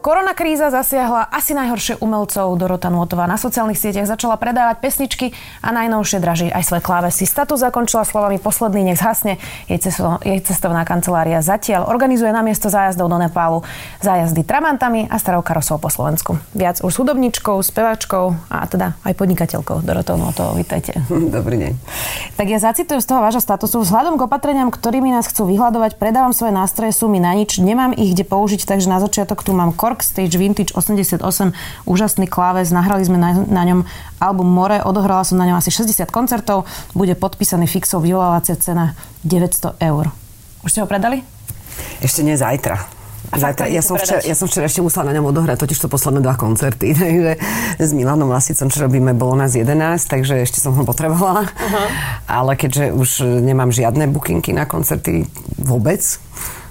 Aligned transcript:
Korona 0.00 0.32
kríza 0.32 0.72
zasiahla 0.72 1.28
asi 1.28 1.52
najhoršie 1.52 2.00
umelcov. 2.00 2.56
Dorota 2.56 2.88
Nuotová 2.88 3.28
na 3.28 3.36
sociálnych 3.36 3.76
sieťach 3.76 4.08
začala 4.08 4.40
predávať 4.40 4.80
pesničky 4.80 5.36
a 5.60 5.76
najnovšie 5.76 6.24
draží 6.24 6.48
aj 6.48 6.64
svoje 6.64 6.80
klávesy. 6.80 7.28
Status 7.28 7.60
zakončila 7.60 8.08
slovami 8.08 8.40
posledný 8.40 8.88
nech 8.88 8.96
zhasne. 8.96 9.36
Jej, 9.68 9.92
cesto, 9.92 10.16
jej 10.24 10.40
cestovná 10.40 10.88
kancelária 10.88 11.44
zatiaľ 11.44 11.84
organizuje 11.84 12.32
na 12.32 12.40
miesto 12.40 12.72
zájazdov 12.72 13.12
do 13.12 13.20
Nepálu 13.20 13.60
zájazdy 14.00 14.40
tramantami 14.40 15.04
a 15.04 15.20
starou 15.20 15.44
karosou 15.44 15.76
po 15.76 15.92
Slovensku. 15.92 16.40
Viac 16.56 16.80
už 16.80 16.96
s 16.96 16.98
hudobníčkou, 17.04 17.60
spevačkou 17.60 18.48
a 18.48 18.64
teda 18.64 18.96
aj 19.04 19.12
podnikateľkou 19.20 19.84
Dorotou 19.84 20.16
Nuotovou. 20.16 20.56
Vítajte. 20.56 20.96
Dobrý 21.36 21.60
deň. 21.60 21.72
Tak 22.40 22.48
ja 22.48 22.56
zacitujem 22.56 23.04
z 23.04 23.08
toho 23.08 23.20
vášho 23.20 23.44
statusu. 23.44 23.84
Vzhľadom 23.84 24.16
k 24.16 24.24
opatreniam, 24.24 24.72
ktorými 24.72 25.12
nás 25.12 25.28
chcú 25.28 25.44
vyhľadovať, 25.44 26.00
predávam 26.00 26.32
svoje 26.32 26.56
nástroje, 26.56 26.96
sú 26.96 27.12
mi 27.12 27.20
na 27.20 27.36
nič, 27.36 27.60
nemám 27.60 27.92
ich 27.92 28.16
kde 28.16 28.24
použiť, 28.24 28.64
takže 28.64 28.88
na 28.88 28.96
začiatok 28.96 29.44
tu 29.44 29.52
mám 29.52 29.76
Kork 29.76 29.89
Stage 29.98 30.38
Vintage 30.38 30.70
88, 30.78 31.18
úžasný 31.90 32.30
kláves, 32.30 32.70
nahrali 32.70 33.02
sme 33.02 33.18
na, 33.18 33.34
na 33.42 33.62
ňom 33.66 33.82
album 34.22 34.46
More, 34.46 34.78
odohrala 34.86 35.26
som 35.26 35.34
na 35.34 35.50
ňom 35.50 35.58
asi 35.58 35.74
60 35.74 36.06
koncertov, 36.14 36.70
bude 36.94 37.18
podpísaný 37.18 37.66
fixou 37.66 37.98
vyvolávacia 37.98 38.54
cena 38.54 38.94
900 39.26 39.82
eur. 39.82 40.14
Už 40.62 40.70
ste 40.70 40.80
ho 40.84 40.86
predali? 40.86 41.26
Ešte 41.98 42.22
nie 42.22 42.38
zajtra. 42.38 43.00
Zajtra, 43.30 43.70
ja, 43.70 43.78
som 43.78 43.94
včera, 43.94 44.18
ja 44.26 44.34
som 44.34 44.50
včera 44.50 44.66
ešte 44.66 44.82
musela 44.82 45.12
na 45.12 45.14
ňom 45.14 45.30
odohrať 45.30 45.62
totiž 45.62 45.86
to 45.86 45.88
posledné 45.92 46.18
dva 46.18 46.34
koncerty, 46.34 46.90
takže 46.98 47.38
s 47.78 47.90
Milanom 47.94 48.26
Lasicom, 48.26 48.66
čo 48.66 48.82
robíme, 48.82 49.14
bolo 49.14 49.38
nás 49.38 49.54
11, 49.54 49.70
takže 50.10 50.42
ešte 50.42 50.58
som 50.58 50.74
ho 50.74 50.82
potrebovala. 50.82 51.46
Uh-huh. 51.46 51.86
Ale 52.26 52.58
keďže 52.58 52.90
už 52.90 53.10
nemám 53.44 53.70
žiadne 53.70 54.10
bookingy 54.10 54.50
na 54.50 54.66
koncerty 54.66 55.30
vôbec, 55.62 56.02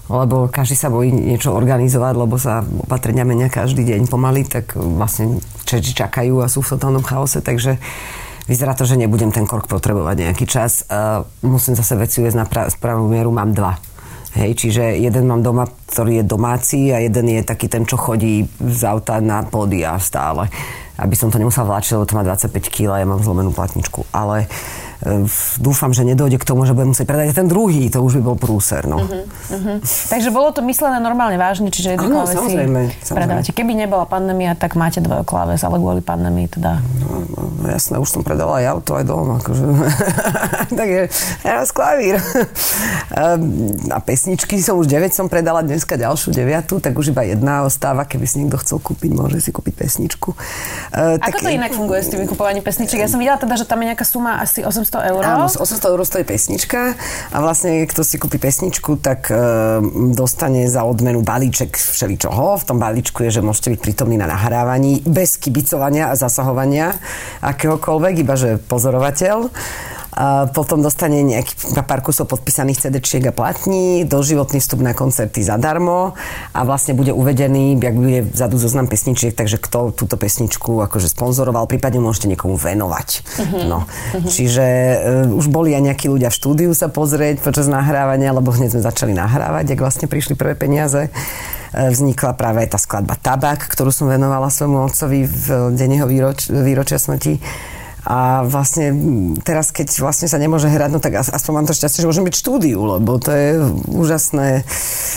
lebo 0.09 0.49
každý 0.49 0.73
sa 0.73 0.89
bojí 0.89 1.13
niečo 1.13 1.53
organizovať, 1.53 2.13
lebo 2.17 2.35
sa 2.41 2.65
opatrenia 2.65 3.21
menia 3.21 3.45
každý 3.47 3.85
deň 3.85 4.09
pomaly, 4.09 4.41
tak 4.49 4.73
vlastne 4.73 5.37
Čeči 5.69 5.93
čakajú 5.93 6.41
a 6.41 6.49
sú 6.49 6.65
v 6.65 6.73
totálnom 6.73 7.05
chaose, 7.05 7.45
takže 7.45 7.77
vyzerá 8.49 8.73
to, 8.73 8.89
že 8.89 8.97
nebudem 8.97 9.29
ten 9.29 9.45
kork 9.45 9.69
potrebovať 9.69 10.25
nejaký 10.25 10.49
čas. 10.49 10.81
Uh, 10.89 11.21
musím 11.45 11.77
zase 11.77 11.93
veci 11.93 12.25
uvieť 12.25 12.35
na 12.35 12.49
pra- 12.49 12.65
správnu 12.65 13.05
mieru, 13.05 13.29
mám 13.29 13.53
dva. 13.53 13.77
Hej, 14.33 14.65
čiže 14.65 14.97
jeden 14.97 15.29
mám 15.29 15.45
doma, 15.45 15.69
ktorý 15.89 16.21
je 16.21 16.25
domáci 16.25 16.89
a 16.93 17.01
jeden 17.01 17.29
je 17.29 17.41
taký 17.45 17.69
ten, 17.69 17.85
čo 17.85 17.97
chodí 17.97 18.45
z 18.61 18.81
auta 18.85 19.21
na 19.21 19.45
pódia 19.45 19.97
stále. 20.01 20.49
Aby 20.97 21.13
som 21.17 21.29
to 21.29 21.37
nemusela 21.37 21.69
vláčiť, 21.69 21.97
lebo 21.97 22.09
to 22.09 22.17
má 22.17 22.25
25 22.25 22.57
kg 22.69 22.97
a 22.97 23.01
ja 23.01 23.07
mám 23.09 23.21
zlomenú 23.21 23.53
platničku. 23.53 24.09
Ale 24.09 24.45
uh, 24.45 24.88
dúfam, 25.63 25.95
že 25.95 26.03
nedojde 26.03 26.35
k 26.35 26.45
tomu, 26.45 26.67
že 26.67 26.75
budem 26.75 26.91
musieť 26.91 27.07
predať 27.07 27.31
ten 27.31 27.47
druhý, 27.47 27.87
to 27.87 28.03
už 28.03 28.19
by 28.19 28.21
bol 28.33 28.37
prúser. 28.37 28.83
No. 28.83 28.99
Uh-huh, 28.99 29.23
uh-huh. 29.23 29.77
Takže 29.83 30.27
bolo 30.27 30.51
to 30.51 30.59
myslené 30.67 30.99
normálne 30.99 31.39
vážne, 31.39 31.71
čiže 31.71 31.95
jednu 31.95 32.11
klávesy 32.11 32.35
samozrejme, 32.35 32.79
samozrejme. 32.99 33.15
predávate. 33.15 33.51
Keby 33.55 33.71
nebola 33.79 34.03
pandémia, 34.03 34.59
tak 34.59 34.75
máte 34.75 34.99
dvoje 34.99 35.23
kláves, 35.23 35.63
ale 35.63 35.79
kvôli 35.79 36.03
pandémii 36.03 36.51
teda... 36.51 36.83
No, 36.99 37.23
no, 37.31 37.41
no 37.63 37.67
jasné, 37.71 37.95
už 37.95 38.11
som 38.11 38.21
predala 38.27 38.59
aj 38.59 38.65
auto, 38.75 38.99
aj 38.99 39.05
dom. 39.07 39.39
Akože. 39.39 39.63
Takže 40.79 41.01
raz 41.47 41.71
klavír. 41.71 42.19
a 43.87 43.97
pesničky 44.03 44.59
som 44.59 44.83
už 44.83 44.91
9 44.91 45.15
som 45.15 45.31
predala, 45.31 45.63
dneska 45.63 45.95
ďalšiu 45.95 46.35
9, 46.35 46.83
tak 46.83 46.91
už 46.91 47.15
iba 47.15 47.23
jedna 47.23 47.63
ostáva, 47.63 48.03
keby 48.03 48.27
si 48.27 48.43
niekto 48.43 48.59
chcel 48.59 48.83
kúpiť, 48.83 49.15
môže 49.15 49.39
si 49.39 49.55
kúpiť 49.55 49.79
pesničku. 49.79 50.35
Uh, 50.91 51.15
Ako 51.23 51.39
tak... 51.39 51.47
to 51.47 51.55
inak 51.55 51.71
funguje 51.71 52.03
s 52.03 52.11
tým 52.11 52.19
vykupovaním 52.27 52.67
pesničiek? 52.67 52.99
Ja 52.99 53.07
som 53.07 53.23
videla 53.23 53.39
teda, 53.39 53.55
že 53.55 53.63
tam 53.63 53.79
je 53.79 53.95
nejaká 53.95 54.03
suma 54.03 54.43
asi 54.43 54.59
800 54.59 54.88
800 54.89 55.09
eur? 55.13 55.21
Áno, 55.21 55.45
800 55.45 55.93
eur 55.93 56.01
stojí 56.01 56.25
pesnička 56.25 56.97
a 57.29 57.37
vlastne 57.37 57.85
kto 57.85 58.01
si 58.01 58.17
kúpi 58.17 58.41
pesničku, 58.41 58.97
tak 58.97 59.29
e, 59.29 59.37
dostane 60.17 60.65
za 60.65 60.81
odmenu 60.81 61.21
balíček 61.21 61.77
všeličoho. 61.77 62.57
V 62.57 62.63
tom 62.65 62.81
balíčku 62.81 63.21
je, 63.29 63.37
že 63.37 63.45
môžete 63.45 63.77
byť 63.77 63.79
prítomní 63.85 64.17
na 64.17 64.25
nahrávaní 64.25 65.05
bez 65.05 65.37
kibicovania 65.37 66.09
a 66.09 66.17
zasahovania 66.17 66.97
akéhokoľvek, 67.45 68.13
iba 68.25 68.33
že 68.33 68.57
pozorovateľ. 68.57 69.53
A 70.19 70.51
potom 70.51 70.83
dostane 70.83 71.23
nejaký 71.23 71.79
pár 71.79 72.03
kusov 72.03 72.27
podpísaných 72.27 72.91
cd 72.91 72.99
a 72.99 73.31
platní, 73.31 74.03
doživotný 74.03 74.59
vstup 74.59 74.83
na 74.83 74.91
koncerty 74.91 75.39
zadarmo 75.39 76.11
a 76.51 76.59
vlastne 76.67 76.91
bude 76.91 77.15
uvedený, 77.15 77.79
ak 77.79 77.95
bude 77.95 78.27
vzadu 78.27 78.59
zoznam 78.59 78.91
pesničiek, 78.91 79.31
takže 79.31 79.55
kto 79.63 79.95
túto 79.95 80.19
pesničku 80.19 80.75
akože 80.91 81.07
sponzoroval, 81.07 81.71
prípadne 81.71 82.03
môžete 82.03 82.35
niekomu 82.35 82.59
venovať. 82.59 83.07
Uh-huh. 83.23 83.63
No. 83.63 83.79
Uh-huh. 83.87 84.27
Čiže 84.27 84.65
uh, 84.67 85.39
už 85.39 85.47
boli 85.47 85.71
aj 85.71 85.87
nejakí 85.87 86.11
ľudia 86.11 86.27
v 86.27 86.35
štúdiu 86.35 86.71
sa 86.75 86.91
pozrieť 86.91 87.39
počas 87.39 87.71
nahrávania, 87.71 88.35
lebo 88.35 88.51
hneď 88.51 88.75
sme 88.75 88.83
začali 88.83 89.15
nahrávať, 89.15 89.71
ak 89.71 89.79
vlastne 89.79 90.11
prišli 90.11 90.35
prvé 90.35 90.59
peniaze 90.59 91.07
e, 91.07 91.09
vznikla 91.71 92.35
práve 92.35 92.67
tá 92.67 92.75
skladba 92.75 93.15
Tabak, 93.15 93.71
ktorú 93.71 93.87
som 93.95 94.11
venovala 94.11 94.51
svojmu 94.51 94.83
otcovi 94.83 95.23
v 95.23 95.45
deň 95.79 95.89
jeho 95.95 96.07
výroč, 96.11 96.39
výročia 96.51 96.99
smrti 96.99 97.39
a 98.07 98.47
vlastne 98.47 98.95
teraz, 99.43 99.75
keď 99.75 99.91
vlastne 99.99 100.31
sa 100.31 100.39
nemôže 100.39 100.71
hrať, 100.71 100.89
no 100.91 100.99
tak 101.03 101.19
aspoň 101.19 101.51
mám 101.51 101.67
to 101.67 101.75
šťastie, 101.75 102.03
že 102.03 102.09
môžem 102.09 102.23
byť 102.23 102.35
štúdiu, 102.35 102.79
lebo 102.79 103.19
to 103.19 103.31
je 103.35 103.49
úžasné. 103.91 104.63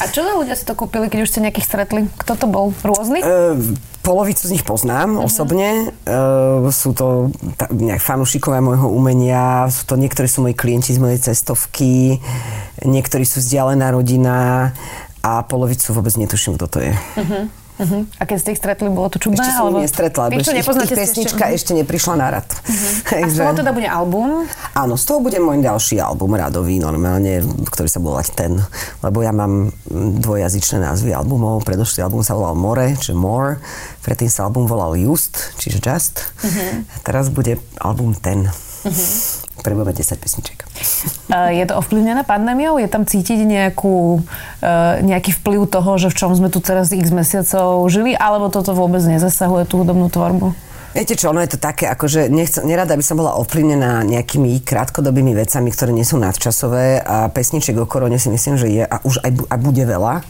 A 0.02 0.04
čo 0.10 0.26
za 0.26 0.34
ľudia 0.34 0.58
si 0.58 0.66
to 0.66 0.74
kúpili, 0.74 1.06
keď 1.06 1.22
už 1.22 1.30
ste 1.30 1.44
nejakých 1.46 1.66
stretli? 1.68 2.00
Kto 2.18 2.34
to 2.34 2.46
bol? 2.50 2.74
Rôzny? 2.82 3.22
E, 3.22 3.54
polovicu 4.02 4.42
z 4.50 4.54
nich 4.58 4.66
poznám 4.66 5.14
uh-huh. 5.14 5.30
osobne. 5.30 5.94
E, 6.02 6.16
sú 6.74 6.90
to 6.90 7.30
ta, 7.54 7.70
nejak 7.70 8.02
fanúšikovia 8.02 8.58
môjho 8.58 8.90
umenia, 8.90 9.70
sú 9.70 9.86
to 9.86 9.94
niektorí 9.94 10.26
sú 10.26 10.42
moji 10.42 10.58
klienti 10.58 10.90
z 10.90 10.98
mojej 10.98 11.22
cestovky, 11.22 12.18
niektorí 12.82 13.22
sú 13.22 13.38
vzdialená 13.38 13.94
rodina 13.94 14.70
a 15.22 15.46
polovicu 15.46 15.94
vôbec 15.94 16.18
netuším, 16.18 16.58
kto 16.58 16.66
to 16.66 16.78
je. 16.82 16.92
Uh-huh. 16.92 17.46
Uh-huh. 17.80 18.04
A 18.20 18.22
keď 18.28 18.36
ste 18.36 18.50
ich 18.52 18.60
stretli, 18.60 18.86
bolo 18.92 19.08
to 19.08 19.16
čudné? 19.16 19.40
Ešte 19.40 19.56
som 19.56 19.72
alebo... 19.72 19.80
nestretla, 19.80 20.22
lebo 20.28 20.44
ešte, 20.44 20.60
ich 20.60 20.92
pesnička 20.92 21.44
ešte, 21.48 21.56
ešte 21.56 21.72
neprišla 21.80 22.14
na 22.20 22.26
rad. 22.28 22.48
Uh-huh. 22.52 23.22
A 23.24 23.26
z 23.26 23.36
toho 23.40 23.52
teda 23.56 23.70
bude 23.72 23.88
album? 23.88 24.44
Áno, 24.76 24.94
z 25.00 25.04
toho 25.08 25.18
bude 25.24 25.40
môj 25.40 25.64
ďalší 25.64 25.96
album, 25.98 26.36
radový 26.36 26.76
normálne, 26.76 27.40
ktorý 27.72 27.88
sa 27.88 27.98
bude 27.98 28.12
volať 28.12 28.28
Ten. 28.36 28.60
Lebo 29.00 29.24
ja 29.24 29.32
mám 29.32 29.72
dvojjazyčné 30.20 30.84
názvy 30.84 31.16
albumov. 31.16 31.64
Predošlý 31.64 32.04
album 32.04 32.20
sa 32.20 32.36
volal 32.36 32.52
More, 32.52 32.92
čiže 32.92 33.16
More. 33.16 33.56
Predtým 34.04 34.28
sa 34.28 34.52
album 34.52 34.68
volal 34.68 34.92
Just, 35.00 35.56
čiže 35.56 35.80
Just. 35.80 36.28
Uh-huh. 36.44 36.84
A 36.84 36.96
teraz 37.00 37.32
bude 37.32 37.56
album 37.80 38.12
Ten. 38.12 38.52
Uh-huh. 38.84 39.41
Potrebujeme 39.56 39.92
10 39.92 40.16
pesniček. 40.16 40.58
Je 41.58 41.64
to 41.68 41.76
ovplyvnené 41.76 42.24
pandémiou? 42.24 42.80
Je 42.80 42.88
tam 42.88 43.04
cítiť 43.04 43.44
nejakú, 43.44 44.24
e, 44.64 44.70
nejaký 45.04 45.36
vplyv 45.40 45.68
toho, 45.68 46.00
že 46.00 46.08
v 46.08 46.16
čom 46.16 46.32
sme 46.32 46.48
tu 46.48 46.64
teraz 46.64 46.90
x 46.90 47.12
mesiacov 47.12 47.84
žili? 47.92 48.16
Alebo 48.16 48.48
toto 48.48 48.72
vôbec 48.72 49.04
nezasahuje 49.04 49.68
tú 49.68 49.84
hudobnú 49.84 50.08
tvorbu? 50.08 50.72
Viete 50.92 51.16
čo, 51.16 51.32
ono 51.32 51.40
je 51.40 51.56
to 51.56 51.58
také, 51.60 51.88
akože 51.88 52.28
nechcem, 52.28 52.68
nerada 52.68 52.92
by 52.92 53.00
som 53.00 53.16
bola 53.16 53.32
ovplyvnená 53.40 54.04
nejakými 54.04 54.60
krátkodobými 54.60 55.32
vecami, 55.32 55.72
ktoré 55.72 55.88
nie 55.88 56.04
sú 56.04 56.20
nadčasové 56.20 57.00
a 57.00 57.32
pesniček 57.32 57.80
o 57.80 57.88
korone 57.88 58.20
si 58.20 58.28
myslím, 58.28 58.60
že 58.60 58.68
je 58.68 58.84
a 58.84 59.00
už 59.00 59.24
aj, 59.24 59.56
aj 59.56 59.58
bude 59.64 59.84
veľa. 59.88 60.20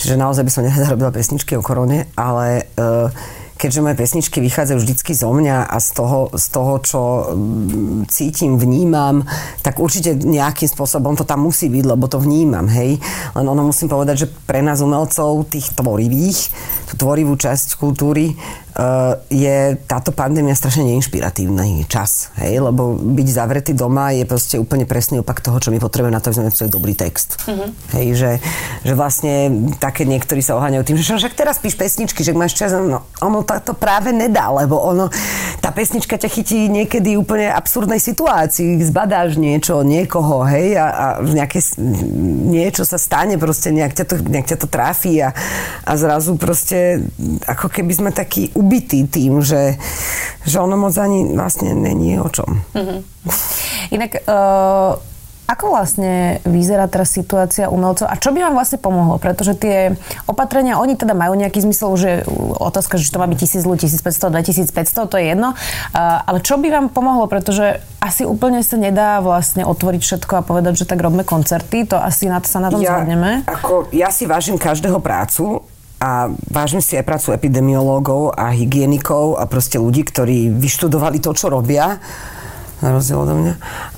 Čiže 0.00 0.16
naozaj 0.16 0.48
by 0.48 0.52
som 0.54 0.64
nerada 0.64 0.88
robila 0.88 1.12
pesničky 1.12 1.60
o 1.60 1.62
korone, 1.62 2.08
ale 2.16 2.72
uh, 2.80 3.12
keďže 3.58 3.82
moje 3.82 3.98
pesničky 3.98 4.38
vychádzajú 4.38 4.78
vždycky 4.78 5.12
zo 5.12 5.34
mňa 5.34 5.66
a 5.66 5.76
z 5.82 5.88
toho, 5.98 6.30
z 6.30 6.46
toho, 6.54 6.72
čo 6.78 7.00
mm, 7.34 8.06
cítim, 8.06 8.54
vnímam, 8.54 9.26
tak 9.66 9.82
určite 9.82 10.14
nejakým 10.14 10.70
spôsobom 10.70 11.18
to 11.18 11.26
tam 11.26 11.42
musí 11.42 11.66
byť, 11.66 11.84
lebo 11.84 12.06
to 12.06 12.22
vnímam, 12.22 12.70
hej. 12.70 13.02
Len 13.34 13.46
ono 13.46 13.66
musím 13.66 13.90
povedať, 13.90 14.24
že 14.24 14.30
pre 14.46 14.62
nás 14.62 14.78
umelcov, 14.78 15.50
tých 15.50 15.74
tvorivých, 15.74 16.38
tú 16.88 16.94
tvorivú 16.94 17.34
časť 17.34 17.74
kultúry, 17.74 18.38
Eh, 18.78 19.14
je 19.34 19.74
táto 19.90 20.14
pandémia 20.14 20.54
strašne 20.54 20.86
neinšpiratívny 20.86 21.90
čas, 21.90 22.30
hej, 22.38 22.62
lebo 22.62 22.94
byť 22.94 23.26
zavretý 23.26 23.74
doma 23.74 24.14
je 24.14 24.22
proste 24.22 24.54
úplne 24.54 24.86
presný 24.86 25.18
opak 25.18 25.42
toho, 25.42 25.58
čo 25.58 25.74
my 25.74 25.82
potrebujeme 25.82 26.14
na 26.14 26.22
to, 26.22 26.30
aby 26.30 26.36
sme 26.38 26.46
napísali 26.46 26.70
dobrý 26.70 26.94
text. 26.94 27.42
Uh-huh. 27.42 27.74
Hej, 27.98 28.06
že, 28.14 28.32
že 28.86 28.94
vlastne 28.94 29.66
také 29.82 30.06
niektorí 30.06 30.46
sa 30.46 30.54
oháňajú 30.54 30.84
tým, 30.86 30.94
že 30.94 31.18
však 31.18 31.34
teraz 31.34 31.58
píš 31.58 31.74
pesničky, 31.74 32.22
že 32.22 32.30
máš 32.38 32.54
čas, 32.54 32.70
no 32.70 33.02
ono 33.18 33.42
to 33.56 33.72
práve 33.72 34.12
nedá, 34.12 34.52
lebo 34.52 34.76
ono, 34.76 35.08
tá 35.64 35.72
pesnička 35.72 36.20
ťa 36.20 36.28
chytí 36.28 36.68
niekedy 36.68 37.16
úplne 37.16 37.48
absurdnej 37.48 37.96
situácii, 37.96 38.84
zbadáš 38.84 39.40
niečo, 39.40 39.80
niekoho, 39.80 40.44
hej, 40.44 40.76
a, 40.76 40.86
a 40.92 41.04
nejaké, 41.24 41.64
niečo 42.52 42.84
sa 42.84 43.00
stane, 43.00 43.40
proste 43.40 43.72
nejak 43.72 43.96
ťa 43.96 44.04
to, 44.04 44.14
nejak 44.20 44.48
ťa 44.52 44.58
to 44.60 44.68
tráfi 44.68 45.24
a, 45.24 45.32
a 45.88 45.92
zrazu 45.96 46.36
proste 46.36 47.00
ako 47.48 47.72
keby 47.72 47.92
sme 47.96 48.10
takí 48.12 48.52
ubitý 48.52 49.08
tým, 49.08 49.40
že, 49.40 49.80
že 50.44 50.56
ono 50.60 50.76
moc 50.76 50.92
ani 51.00 51.32
vlastne 51.32 51.72
není 51.72 52.20
o 52.20 52.28
čom. 52.28 52.60
Mm-hmm. 52.76 52.98
Inak 53.96 54.10
uh, 54.28 55.00
Ako 55.48 55.72
vlastne 55.72 56.44
vyzerá 56.44 56.92
teraz 56.92 57.08
situácia 57.08 57.72
umelcov 57.72 58.04
a 58.04 58.20
čo 58.20 58.36
by 58.36 58.44
vám 58.44 58.52
vlastne 58.52 58.76
pomohlo? 58.76 59.16
Pretože 59.16 59.56
tie 59.56 59.96
opatrenia, 60.28 60.76
oni 60.76 60.92
teda 60.92 61.16
majú 61.16 61.32
nejaký 61.40 61.64
zmysel, 61.64 61.88
že 61.96 62.10
otázka, 62.60 63.00
že 63.00 63.08
to 63.08 63.16
má 63.16 63.24
byť 63.24 63.64
1000 63.64 63.64
ľudí, 63.64 63.88
1500, 63.88 64.28
2500, 64.28 65.08
to 65.08 65.16
je 65.16 65.24
jedno. 65.32 65.56
Ale 65.96 66.44
čo 66.44 66.60
by 66.60 66.68
vám 66.68 66.86
pomohlo? 66.92 67.32
Pretože 67.32 67.80
asi 67.96 68.28
úplne 68.28 68.60
sa 68.60 68.76
nedá 68.76 69.24
vlastne 69.24 69.64
otvoriť 69.64 70.00
všetko 70.04 70.32
a 70.36 70.44
povedať, 70.44 70.84
že 70.84 70.88
tak 70.88 71.00
robíme 71.00 71.24
koncerty. 71.24 71.88
To 71.88 71.96
asi 71.96 72.28
na 72.28 72.44
to 72.44 72.48
sa 72.52 72.60
na 72.60 72.68
tom 72.68 72.84
ja, 72.84 73.00
zhodneme. 73.00 73.48
Ako, 73.48 73.88
ja 73.88 74.12
si 74.12 74.28
vážim 74.28 74.60
každého 74.60 75.00
prácu 75.00 75.64
a 75.96 76.28
vážim 76.52 76.84
si 76.84 77.00
aj 77.00 77.08
prácu 77.08 77.32
epidemiológov 77.32 78.36
a 78.36 78.52
hygienikov 78.52 79.40
a 79.40 79.48
proste 79.48 79.80
ľudí, 79.80 80.04
ktorí 80.04 80.52
vyštudovali 80.52 81.24
to, 81.24 81.32
čo 81.32 81.48
robia 81.48 81.96
na 82.78 82.94
rozdiel 82.94 83.24
odo 83.24 83.34
mňa. 83.34 83.54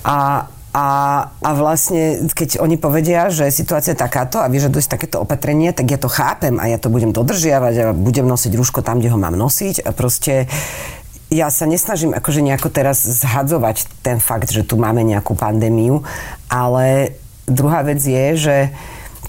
A, 0.06 0.47
a, 0.70 0.87
a 1.43 1.50
vlastne, 1.58 2.31
keď 2.31 2.62
oni 2.62 2.78
povedia, 2.78 3.26
že 3.26 3.50
situácia 3.50 3.90
je 3.90 4.02
takáto 4.06 4.38
a 4.38 4.46
vyžaduje 4.46 4.87
si 4.87 4.90
takéto 4.90 5.19
opatrenie, 5.19 5.75
tak 5.75 5.90
ja 5.90 5.99
to 5.99 6.06
chápem 6.06 6.62
a 6.62 6.70
ja 6.70 6.78
to 6.78 6.87
budem 6.87 7.11
dodržiavať 7.11 7.75
a 7.75 7.84
budem 7.90 8.31
nosiť 8.31 8.55
rúško 8.55 8.78
tam, 8.87 9.02
kde 9.02 9.11
ho 9.11 9.19
mám 9.19 9.34
nosiť. 9.34 9.82
A 9.82 9.90
proste 9.90 10.46
ja 11.26 11.50
sa 11.50 11.67
nesnažím 11.67 12.14
akože 12.14 12.46
nejako 12.46 12.70
teraz 12.70 13.02
zhadzovať 13.02 13.87
ten 14.06 14.22
fakt, 14.22 14.55
že 14.55 14.62
tu 14.62 14.78
máme 14.78 15.02
nejakú 15.02 15.34
pandémiu, 15.34 16.06
ale 16.46 17.19
druhá 17.50 17.82
vec 17.82 17.99
je, 17.99 18.26
že 18.38 18.56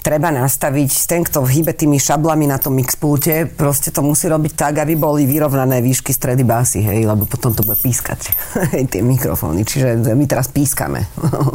treba 0.02 0.34
nastaviť, 0.34 0.90
ten, 1.06 1.22
kto 1.22 1.46
hýbe 1.46 1.72
tými 1.72 1.96
šablami 1.96 2.50
na 2.50 2.58
tom 2.58 2.74
mixpulte, 2.74 3.46
proste 3.46 3.94
to 3.94 4.02
musí 4.02 4.26
robiť 4.26 4.52
tak, 4.58 4.82
aby 4.82 4.98
boli 4.98 5.24
vyrovnané 5.30 5.78
výšky 5.78 6.10
stredy 6.10 6.42
básy, 6.42 6.82
hej, 6.82 7.06
lebo 7.06 7.24
potom 7.24 7.54
to 7.54 7.62
bude 7.62 7.78
pískať, 7.78 8.34
hej, 8.74 8.90
tie 8.90 9.00
mikrofóny. 9.00 9.62
Čiže 9.62 10.02
my 10.12 10.24
teraz 10.26 10.50
pískame, 10.50 11.06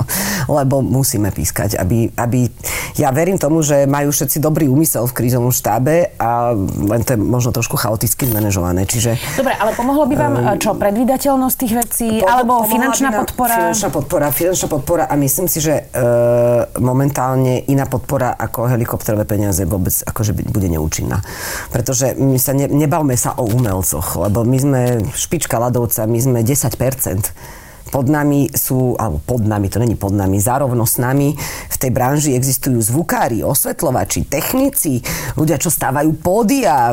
lebo 0.57 0.79
musíme 0.79 1.29
pískať, 1.35 1.75
aby, 1.75 2.07
aby... 2.15 2.47
Ja 2.95 3.11
verím 3.11 3.35
tomu, 3.35 3.59
že 3.61 3.83
majú 3.83 4.15
všetci 4.15 4.39
dobrý 4.39 4.71
úmysel 4.71 5.03
v 5.11 5.13
krízovom 5.13 5.51
štábe 5.51 6.15
a 6.15 6.55
len 6.87 7.03
to 7.03 7.13
je 7.13 7.19
možno 7.19 7.51
trošku 7.51 7.75
chaoticky 7.75 8.31
zmanéžované, 8.31 8.87
čiže... 8.87 9.19
Dobre, 9.35 9.53
ale 9.59 9.75
pomohlo 9.75 10.07
by 10.07 10.15
vám 10.15 10.33
um, 10.39 10.47
čo, 10.55 10.71
predvídateľnosť 10.79 11.55
tých 11.59 11.73
vecí, 11.75 12.09
po, 12.23 12.31
alebo 12.31 12.63
finančná 12.63 13.11
podpora? 13.11 13.53
Finančná 13.59 13.89
podpora, 13.91 14.25
finančná 14.31 14.67
podpora 14.71 15.03
a 15.11 15.13
myslím 15.19 15.51
si, 15.51 15.59
že 15.59 15.91
uh, 15.91 16.63
momentálne 16.79 17.67
iná 17.67 17.83
podpora 17.83 18.36
ako 18.37 18.69
helikopterové 18.69 19.25
peniaze 19.25 19.65
vôbec 19.65 19.93
akože 20.05 20.37
bude 20.53 20.69
neúčinná. 20.69 21.25
Pretože 21.73 22.13
my 22.13 22.37
sa 22.37 22.53
ne, 22.53 22.69
nebavme 22.69 23.17
sa 23.17 23.33
o 23.35 23.49
umelcoch, 23.49 24.21
lebo 24.21 24.45
my 24.45 24.57
sme 24.57 24.81
špička 25.11 25.57
ľadovca, 25.57 26.05
my 26.05 26.19
sme 26.21 26.39
10% 26.45 27.57
pod 27.87 28.11
nami 28.11 28.51
sú, 28.51 28.99
alebo 28.99 29.17
pod 29.23 29.47
nami, 29.47 29.71
to 29.71 29.79
není 29.79 29.95
pod 29.95 30.11
nami, 30.11 30.37
zárovno 30.37 30.83
s 30.83 30.99
nami 30.99 31.33
v 31.71 31.77
tej 31.79 31.91
branži 31.95 32.35
existujú 32.35 32.83
zvukári, 32.83 33.41
osvetľovači, 33.41 34.27
technici, 34.27 34.99
ľudia, 35.39 35.55
čo 35.55 35.71
stávajú 35.71 36.11
pódia, 36.19 36.91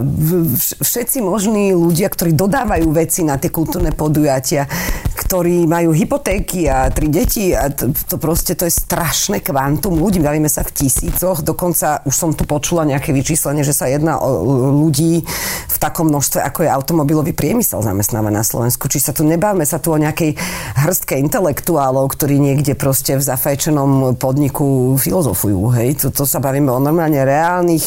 všetci 0.80 1.18
možní 1.20 1.74
ľudia, 1.74 2.06
ktorí 2.08 2.32
dodávajú 2.32 2.88
veci 2.94 3.26
na 3.26 3.36
tie 3.36 3.50
kultúrne 3.50 3.90
podujatia 3.90 4.70
ktorí 5.14 5.70
majú 5.70 5.94
hypotéky 5.94 6.66
a 6.66 6.90
tri 6.90 7.06
deti 7.06 7.54
a 7.54 7.70
to, 7.70 7.94
to 7.94 8.18
proste 8.18 8.58
to 8.58 8.66
je 8.66 8.74
strašné 8.74 9.40
kvantum 9.40 9.94
ľudí. 9.94 10.18
Bavíme 10.18 10.50
sa 10.50 10.66
v 10.66 10.74
tisícoch. 10.74 11.46
Dokonca 11.46 12.02
už 12.02 12.14
som 12.14 12.30
tu 12.34 12.42
počula 12.42 12.82
nejaké 12.82 13.14
vyčíslenie, 13.14 13.62
že 13.62 13.70
sa 13.70 13.86
jedná 13.86 14.18
o 14.18 14.42
ľudí 14.74 15.22
v 15.70 15.76
takom 15.78 16.10
množstve, 16.10 16.42
ako 16.42 16.66
je 16.66 16.70
automobilový 16.70 17.30
priemysel 17.30 17.78
zamestnáva 17.80 18.34
na 18.34 18.42
Slovensku. 18.42 18.90
Či 18.90 18.98
sa 18.98 19.12
tu 19.14 19.22
nebávame 19.22 19.62
sa 19.62 19.78
tu 19.78 19.94
o 19.94 19.98
nejakej 19.98 20.34
hrstke 20.82 21.14
intelektuálov, 21.22 22.10
ktorí 22.10 22.42
niekde 22.42 22.74
proste 22.74 23.14
v 23.14 23.22
zafajčenom 23.22 24.18
podniku 24.18 24.98
filozofujú. 24.98 25.70
Hej? 25.78 25.88
To, 26.02 26.06
to 26.10 26.24
sa 26.26 26.42
bavíme 26.42 26.74
o 26.74 26.82
normálne 26.82 27.22
reálnych 27.22 27.86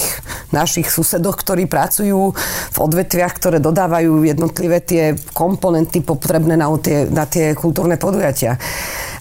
našich 0.56 0.88
susedoch, 0.88 1.35
ktorí 1.44 1.68
pracujú 1.68 2.31
v 2.71 2.77
odvetviach, 2.77 3.33
ktoré 3.35 3.57
dodávajú 3.59 4.24
jednotlivé 4.24 4.79
tie 4.79 5.03
komponenty 5.35 6.00
potrebné 6.00 6.56
na 6.56 6.71
tie, 6.79 7.09
na 7.18 7.25
tie 7.25 7.58
kultúrne 7.58 7.98
podujatia. 7.98 8.62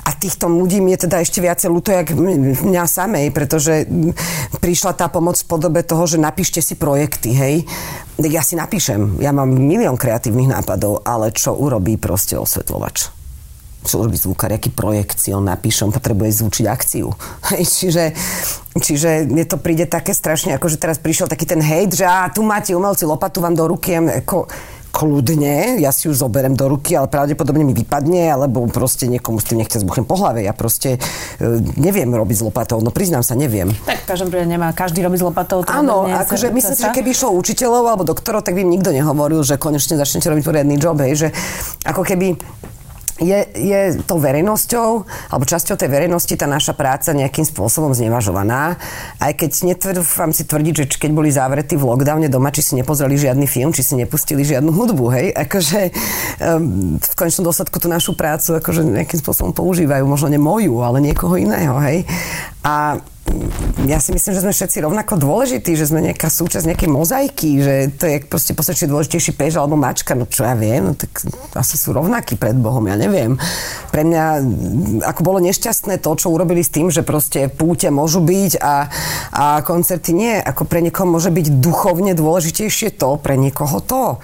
A 0.06 0.14
týchto 0.14 0.46
ľudí 0.46 0.78
mi 0.78 0.94
je 0.94 1.08
teda 1.08 1.18
ešte 1.18 1.42
viacej 1.42 1.66
ľúto, 1.66 1.90
jak 1.90 2.14
mňa 2.14 2.84
samej, 2.86 3.34
pretože 3.34 3.88
prišla 4.62 4.94
tá 4.94 5.10
pomoc 5.10 5.34
v 5.40 5.48
podobe 5.50 5.82
toho, 5.82 6.06
že 6.06 6.22
napíšte 6.22 6.62
si 6.62 6.78
projekty, 6.78 7.34
hej. 7.34 7.54
Ja 8.22 8.46
si 8.46 8.54
napíšem, 8.54 9.18
ja 9.18 9.34
mám 9.34 9.50
milión 9.50 9.98
kreatívnych 9.98 10.52
nápadov, 10.52 11.02
ale 11.02 11.34
čo 11.34 11.58
urobí 11.58 11.98
proste 11.98 12.38
osvetľovač? 12.38 13.16
čo 13.86 14.02
urobí 14.02 14.18
zvukár, 14.18 14.50
aký 14.50 14.74
projekt 14.74 15.22
si 15.22 15.30
on 15.30 15.46
napíše, 15.46 15.86
on 15.86 15.94
potrebuje 15.94 16.42
zvučiť 16.42 16.64
akciu. 16.66 17.14
čiže, 17.78 18.12
čiže 18.74 19.30
mne 19.30 19.46
to 19.46 19.62
príde 19.62 19.86
také 19.86 20.10
strašne, 20.12 20.58
ako 20.58 20.66
že 20.66 20.82
teraz 20.82 20.98
prišiel 20.98 21.30
taký 21.30 21.46
ten 21.46 21.62
hejt, 21.62 22.02
že 22.02 22.04
a 22.04 22.26
tu 22.28 22.42
máte 22.42 22.74
umelci 22.74 23.06
lopatu 23.06 23.38
vám 23.38 23.54
do 23.54 23.70
ruky, 23.70 23.94
ako, 23.94 24.50
kľudne, 24.96 25.76
ja 25.76 25.92
si 25.92 26.08
ju 26.08 26.16
zoberiem 26.16 26.56
do 26.56 26.72
ruky, 26.72 26.96
ale 26.96 27.12
pravdepodobne 27.12 27.68
mi 27.68 27.76
vypadne, 27.76 28.32
alebo 28.32 28.64
proste 28.64 29.04
niekomu 29.12 29.36
s 29.36 29.52
tým 29.52 29.60
nechce 29.60 29.84
zbuchnem 29.84 30.08
po 30.08 30.16
hlave. 30.16 30.40
Ja 30.40 30.56
proste 30.56 30.96
e, 30.96 31.60
neviem 31.76 32.08
robiť 32.08 32.36
s 32.40 32.42
lopatou, 32.48 32.80
no 32.80 32.88
priznám 32.88 33.20
sa, 33.20 33.36
neviem. 33.36 33.76
Tak 33.84 34.02
v 34.02 34.06
každom 34.08 34.32
prípade 34.32 34.48
nemá 34.48 34.72
každý 34.72 35.04
robiť 35.04 35.20
s 35.20 35.24
lopatou. 35.28 35.60
Áno, 35.68 36.08
akože 36.08 36.48
myslím 36.48 36.72
si, 36.72 36.82
že 36.88 36.96
keby 36.96 37.12
išlo 37.12 37.36
učiteľov 37.36 37.84
alebo 37.92 38.08
doktorov, 38.08 38.40
tak 38.40 38.56
by 38.56 38.64
im 38.64 38.72
nikto 38.72 38.88
nehovoril, 38.88 39.44
že 39.44 39.60
konečne 39.60 40.00
začnete 40.00 40.32
robiť 40.32 40.44
poriadny 40.48 40.80
job, 40.80 40.96
hej, 41.04 41.28
že 41.28 41.28
ako 41.84 42.00
keby 42.00 42.40
je, 43.16 43.38
je 43.56 43.80
to 44.04 44.20
verejnosťou, 44.20 44.88
alebo 45.32 45.44
časťou 45.48 45.80
tej 45.80 45.88
verejnosti 45.88 46.34
tá 46.36 46.44
naša 46.44 46.76
práca 46.76 47.16
nejakým 47.16 47.48
spôsobom 47.48 47.96
znevažovaná. 47.96 48.76
Aj 49.16 49.32
keď 49.32 49.72
netvrdám 49.72 50.36
si 50.36 50.44
tvrdiť, 50.44 50.74
že 50.76 50.84
keď 51.00 51.10
boli 51.16 51.32
zavretí 51.32 51.80
v 51.80 51.88
lockdowne 51.88 52.28
doma, 52.28 52.52
či 52.52 52.60
si 52.60 52.72
nepozreli 52.76 53.16
žiadny 53.16 53.48
film, 53.48 53.72
či 53.72 53.80
si 53.80 53.94
nepustili 53.96 54.44
žiadnu 54.44 54.68
hudbu, 54.68 55.06
hej. 55.16 55.26
Akože 55.32 55.80
um, 56.44 57.00
v 57.00 57.14
konečnom 57.16 57.48
dôsledku 57.48 57.80
tú 57.80 57.88
našu 57.88 58.12
prácu 58.12 58.60
akože 58.60 58.84
nejakým 58.84 59.20
spôsobom 59.20 59.56
používajú, 59.56 60.04
možno 60.04 60.28
ne 60.28 60.40
moju, 60.40 60.84
ale 60.84 61.00
niekoho 61.00 61.40
iného, 61.40 61.76
hej. 61.80 62.04
A 62.60 63.00
ja 63.86 64.02
si 64.02 64.10
myslím, 64.10 64.32
že 64.34 64.42
sme 64.42 64.54
všetci 64.54 64.78
rovnako 64.82 65.14
dôležití, 65.20 65.78
že 65.78 65.86
sme 65.86 66.02
nejaká 66.02 66.26
súčasť 66.26 66.66
nejakej 66.66 66.90
mozaiky, 66.90 67.50
že 67.62 67.74
to 67.94 68.10
je 68.10 68.16
proste 68.26 68.52
posledčne 68.56 68.90
dôležitejší 68.90 69.32
peš 69.38 69.62
alebo 69.62 69.78
mačka, 69.78 70.18
no 70.18 70.26
čo 70.26 70.42
ja 70.42 70.58
viem, 70.58 70.90
no 70.90 70.92
tak 70.98 71.22
asi 71.54 71.78
sú 71.78 71.94
rovnakí 71.94 72.34
pred 72.34 72.58
Bohom, 72.58 72.82
ja 72.90 72.98
neviem. 72.98 73.38
Pre 73.94 74.02
mňa 74.02 74.24
ako 75.06 75.20
bolo 75.22 75.38
nešťastné 75.38 76.02
to, 76.02 76.10
čo 76.18 76.34
urobili 76.34 76.66
s 76.66 76.74
tým, 76.74 76.90
že 76.90 77.06
proste 77.06 77.46
púte 77.46 77.86
môžu 77.94 78.18
byť 78.24 78.52
a, 78.58 78.90
a 79.30 79.44
koncerty 79.62 80.10
nie, 80.16 80.34
ako 80.34 80.66
pre 80.66 80.82
niekoho 80.82 81.06
môže 81.06 81.30
byť 81.30 81.46
duchovne 81.62 82.16
dôležitejšie 82.16 82.98
to, 82.98 83.20
pre 83.22 83.38
niekoho 83.38 83.78
to 83.86 84.18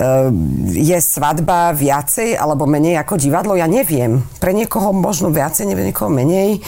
ehm, 0.00 0.72
je 0.72 0.96
svadba 1.02 1.76
viacej 1.76 2.32
alebo 2.32 2.64
menej 2.64 2.96
ako 3.02 3.20
divadlo, 3.20 3.52
ja 3.58 3.68
neviem. 3.68 4.24
Pre 4.40 4.56
niekoho 4.56 4.96
možno 4.96 5.28
viacej, 5.28 5.68
neviem, 5.68 5.92
niekoho 5.92 6.08
menej 6.08 6.64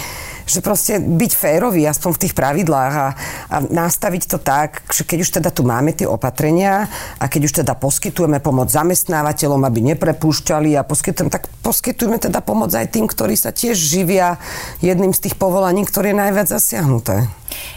že 0.48 0.64
proste 0.64 0.98
byť 0.98 1.32
férový 1.36 1.84
aspoň 1.84 2.10
v 2.16 2.22
tých 2.24 2.34
pravidlách 2.34 2.94
a, 2.96 3.08
a 3.52 3.56
nastaviť 3.62 4.22
to 4.26 4.38
tak, 4.40 4.82
že 4.88 5.04
keď 5.04 5.18
už 5.22 5.30
teda 5.40 5.50
tu 5.52 5.62
máme 5.62 5.92
tie 5.92 6.08
opatrenia 6.08 6.88
a 7.20 7.24
keď 7.28 7.40
už 7.44 7.52
teda 7.64 7.76
poskytujeme 7.76 8.40
pomoc 8.40 8.72
zamestnávateľom, 8.72 9.62
aby 9.68 9.94
neprepúšťali 9.94 10.74
a 10.74 10.82
poskytujeme, 10.82 11.28
tak 11.28 11.46
poskytujeme 11.60 12.16
teda 12.16 12.40
pomoc 12.40 12.72
aj 12.72 12.88
tým, 12.88 13.04
ktorí 13.04 13.36
sa 13.36 13.52
tiež 13.52 13.76
živia 13.76 14.40
jedným 14.80 15.12
z 15.12 15.28
tých 15.28 15.34
povolaní, 15.36 15.84
ktoré 15.84 16.16
je 16.16 16.20
najviac 16.24 16.48
zasiahnuté. 16.48 17.28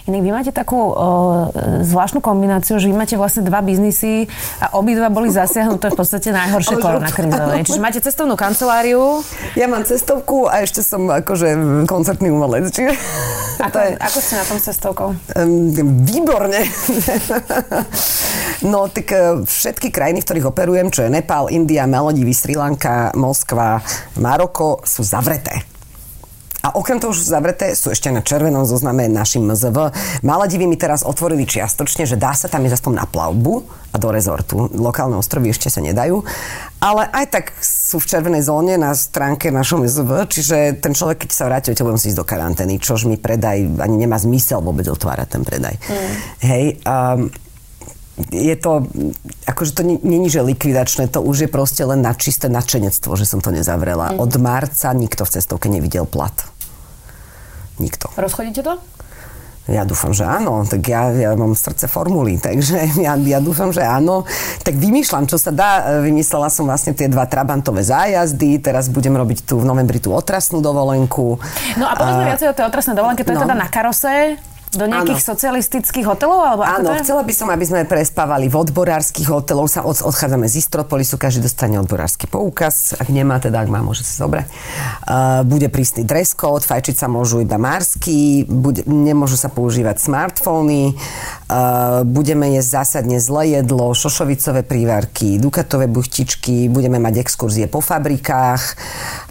Inak 0.03 0.21
vy 0.21 0.31
máte 0.35 0.51
takú 0.51 0.75
o, 0.75 0.91
zvláštnu 1.79 2.19
kombináciu, 2.19 2.75
že 2.75 2.91
vy 2.91 2.95
máte 2.95 3.15
vlastne 3.15 3.47
dva 3.47 3.63
biznisy 3.63 4.27
a 4.59 4.75
obidva 4.75 5.07
boli 5.07 5.31
zasiahnuté 5.31 5.95
v 5.95 5.97
podstate 5.97 6.35
najhoršie 6.35 6.75
koronakrízové. 6.75 7.63
Čiže 7.63 7.79
máte 7.79 8.03
cestovnú 8.03 8.35
kanceláriu. 8.35 9.23
Ja 9.55 9.71
mám 9.71 9.87
cestovku 9.87 10.51
a 10.51 10.67
ešte 10.67 10.83
som 10.83 11.07
akože 11.07 11.87
koncertný 11.87 12.29
umelec. 12.35 12.60
Čiže 12.69 12.93
ako, 13.65 13.77
je... 13.81 13.89
ako 13.97 14.17
ste 14.21 14.33
na 14.37 14.45
tom 14.45 14.59
cestovkou? 14.61 15.09
Um, 15.33 15.73
výborne. 16.05 16.61
no 18.71 18.85
tak 18.91 19.07
e, 19.09 19.41
všetky 19.41 19.89
krajiny, 19.89 20.21
v 20.21 20.27
ktorých 20.29 20.49
operujem, 20.51 20.93
čo 20.93 21.07
je 21.07 21.09
Nepál, 21.09 21.49
India, 21.49 21.89
Maledivy, 21.89 22.35
Sri 22.37 22.53
Lanka, 22.53 23.09
Moskva, 23.17 23.81
Maroko, 24.21 24.83
sú 24.85 25.01
zavreté. 25.01 25.70
A 26.61 26.77
okrem 26.77 27.01
toho, 27.01 27.09
že 27.09 27.25
sú 27.25 27.33
zavreté, 27.33 27.73
sú 27.73 27.89
ešte 27.89 28.13
na 28.13 28.21
červenom 28.21 28.69
zozname 28.69 29.09
našim 29.09 29.41
MZV. 29.49 29.89
Maledivy 30.21 30.69
mi 30.69 30.77
teraz 30.77 31.01
otvorili 31.01 31.49
čiastočne, 31.49 32.05
že 32.05 32.21
dá 32.21 32.37
sa 32.37 32.45
tam 32.45 32.61
ísť 32.61 32.77
aspoň 32.77 32.93
na 33.01 33.05
plavbu 33.09 33.65
a 33.91 33.97
do 33.97 34.09
rezortu. 34.13 34.69
Lokálne 34.71 35.17
ostrovy 35.17 35.49
ešte 35.49 35.73
sa 35.73 35.81
nedajú. 35.81 36.21
Ale 36.77 37.09
aj 37.09 37.25
tak 37.33 37.45
sú 37.61 37.97
v 37.97 38.09
červenej 38.13 38.45
zóne 38.45 38.77
na 38.77 38.93
stránke 38.93 39.49
našom 39.49 39.85
MZV, 39.85 40.11
čiže 40.29 40.57
ten 40.77 40.93
človek, 40.93 41.25
keď 41.25 41.29
sa 41.33 41.49
vráti, 41.49 41.73
budem 41.73 41.97
si 41.97 42.13
ísť 42.13 42.19
do 42.21 42.25
karantény, 42.25 42.77
čož 42.77 43.09
mi 43.09 43.17
predaj 43.17 43.81
ani 43.81 44.05
nemá 44.05 44.21
zmysel 44.21 44.61
vôbec 44.61 44.85
otvárať 44.85 45.27
ten 45.33 45.43
predaj. 45.43 45.75
Mm. 45.89 46.13
Hej, 46.45 46.63
um, 46.85 47.29
je 48.19 48.55
to, 48.59 48.85
akože 49.47 49.71
to 49.71 49.81
není, 50.03 50.27
že 50.29 50.43
likvidačné, 50.43 51.07
to 51.07 51.23
už 51.23 51.47
je 51.47 51.49
proste 51.49 51.81
len 51.87 52.03
na 52.03 52.11
čisté 52.13 52.51
nadšenectvo, 52.51 53.15
že 53.15 53.25
som 53.25 53.39
to 53.39 53.49
nezavrela. 53.49 54.13
Mm. 54.13 54.19
Od 54.19 54.33
marca 54.37 54.91
nikto 54.91 55.23
v 55.23 55.33
cestovke 55.39 55.71
nevidel 55.71 56.03
plat. 56.05 56.35
Nikto. 57.79 58.11
Rozchodíte 58.19 58.61
to? 58.61 58.77
Ja 59.69 59.85
dúfam, 59.85 60.09
že 60.09 60.25
áno, 60.25 60.65
tak 60.65 60.83
ja, 60.89 61.13
ja 61.13 61.31
mám 61.37 61.53
srdce 61.53 61.85
formuly, 61.85 62.41
takže 62.41 62.91
ja, 63.05 63.13
ja 63.15 63.39
dúfam, 63.39 63.69
že 63.69 63.85
áno. 63.85 64.27
Tak 64.65 64.73
vymýšľam, 64.73 65.29
čo 65.29 65.37
sa 65.37 65.53
dá. 65.53 66.01
Vymyslela 66.01 66.49
som 66.49 66.65
vlastne 66.65 66.97
tie 66.97 67.05
dva 67.05 67.29
trabantové 67.29 67.85
zájazdy, 67.85 68.57
teraz 68.59 68.89
budem 68.89 69.13
robiť 69.13 69.47
tu 69.47 69.61
v 69.61 69.65
novembri 69.65 70.01
tú 70.01 70.11
otrasnú 70.11 70.59
dovolenku. 70.59 71.39
No 71.77 71.85
a 71.87 71.93
povedzme 71.93 72.23
uh, 72.25 72.29
viac 72.33 72.41
o 72.41 72.57
tej 72.57 72.65
otrasnej 72.67 72.95
dovolenke, 72.97 73.23
to 73.23 73.31
no. 73.31 73.39
je 73.39 73.45
teda 73.45 73.55
na 73.55 73.69
karose, 73.69 74.35
do 74.71 74.85
nejakých 74.87 75.19
ano. 75.19 75.29
socialistických 75.35 76.05
hotelov? 76.07 76.39
Alebo 76.39 76.63
Áno, 76.63 76.95
chcela 77.03 77.27
by 77.27 77.33
som, 77.35 77.47
aby 77.51 77.65
sme 77.67 77.83
prespávali 77.83 78.47
v 78.47 78.55
odborárskych 78.55 79.27
hotelov. 79.27 79.67
Sa 79.67 79.83
od, 79.83 79.99
odchádzame 79.99 80.47
z 80.47 80.63
Istropolisu, 80.63 81.19
každý 81.19 81.43
dostane 81.43 81.75
odborársky 81.75 82.31
poukaz. 82.31 82.95
Ak 82.95 83.11
nemá, 83.11 83.43
teda 83.43 83.59
ak 83.59 83.67
má, 83.67 83.83
môže 83.83 84.07
sa 84.07 84.23
zobrať. 84.23 84.47
Uh, 84.47 85.43
bude 85.43 85.67
prísny 85.67 86.07
dress 86.07 86.31
code, 86.31 86.63
fajčiť 86.63 86.95
sa 87.03 87.11
môžu 87.11 87.43
iba 87.43 87.59
mársky, 87.59 88.47
bude, 88.47 88.87
nemôžu 88.87 89.35
sa 89.35 89.51
používať 89.51 89.99
smartfóny, 89.99 90.95
uh, 90.95 92.07
budeme 92.07 92.55
jesť 92.55 92.83
zásadne 92.83 93.19
zlé 93.19 93.59
jedlo, 93.59 93.91
šošovicové 93.91 94.63
prívarky, 94.63 95.35
dukatové 95.35 95.91
buchtičky, 95.91 96.71
budeme 96.71 96.95
mať 96.95 97.27
exkurzie 97.27 97.67
po 97.67 97.83
fabrikách, 97.83 98.79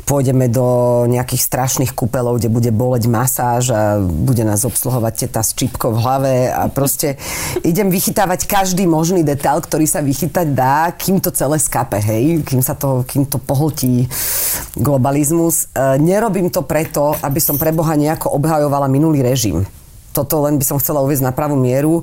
pôjdeme 0.05 0.51
do 0.51 1.03
nejakých 1.07 1.43
strašných 1.47 1.93
kúpelov, 1.95 2.41
kde 2.41 2.53
bude 2.53 2.71
boleť 2.75 3.07
masáž 3.07 3.73
a 3.73 4.01
bude 4.01 4.43
nás 4.43 4.65
obsluhovať 4.65 5.27
teta 5.27 5.41
s 5.45 5.55
čipkou 5.55 5.95
v 5.95 6.03
hlave 6.03 6.35
a 6.51 6.67
proste 6.73 7.21
idem 7.71 7.89
vychytávať 7.89 8.49
každý 8.49 8.85
možný 8.89 9.23
detail, 9.23 9.61
ktorý 9.61 9.85
sa 9.85 10.01
vychytať 10.01 10.47
dá, 10.53 10.91
kým 10.95 11.21
to 11.23 11.31
celé 11.31 11.61
skape, 11.61 12.01
hej, 12.01 12.43
kým 12.45 12.61
sa 12.65 12.73
to, 12.75 13.05
kým 13.07 13.29
to 13.29 13.37
pohltí 13.41 14.09
globalizmus. 14.79 15.71
E, 15.73 15.99
nerobím 16.01 16.49
to 16.49 16.67
preto, 16.67 17.15
aby 17.21 17.39
som 17.43 17.61
pre 17.61 17.71
Boha 17.71 17.95
nejako 17.97 18.35
obhajovala 18.37 18.91
minulý 18.91 19.23
režim 19.25 19.67
toto 20.11 20.43
len 20.43 20.59
by 20.59 20.65
som 20.67 20.79
chcela 20.83 21.03
uvieť 21.07 21.23
na 21.23 21.31
pravú 21.31 21.55
mieru. 21.55 22.03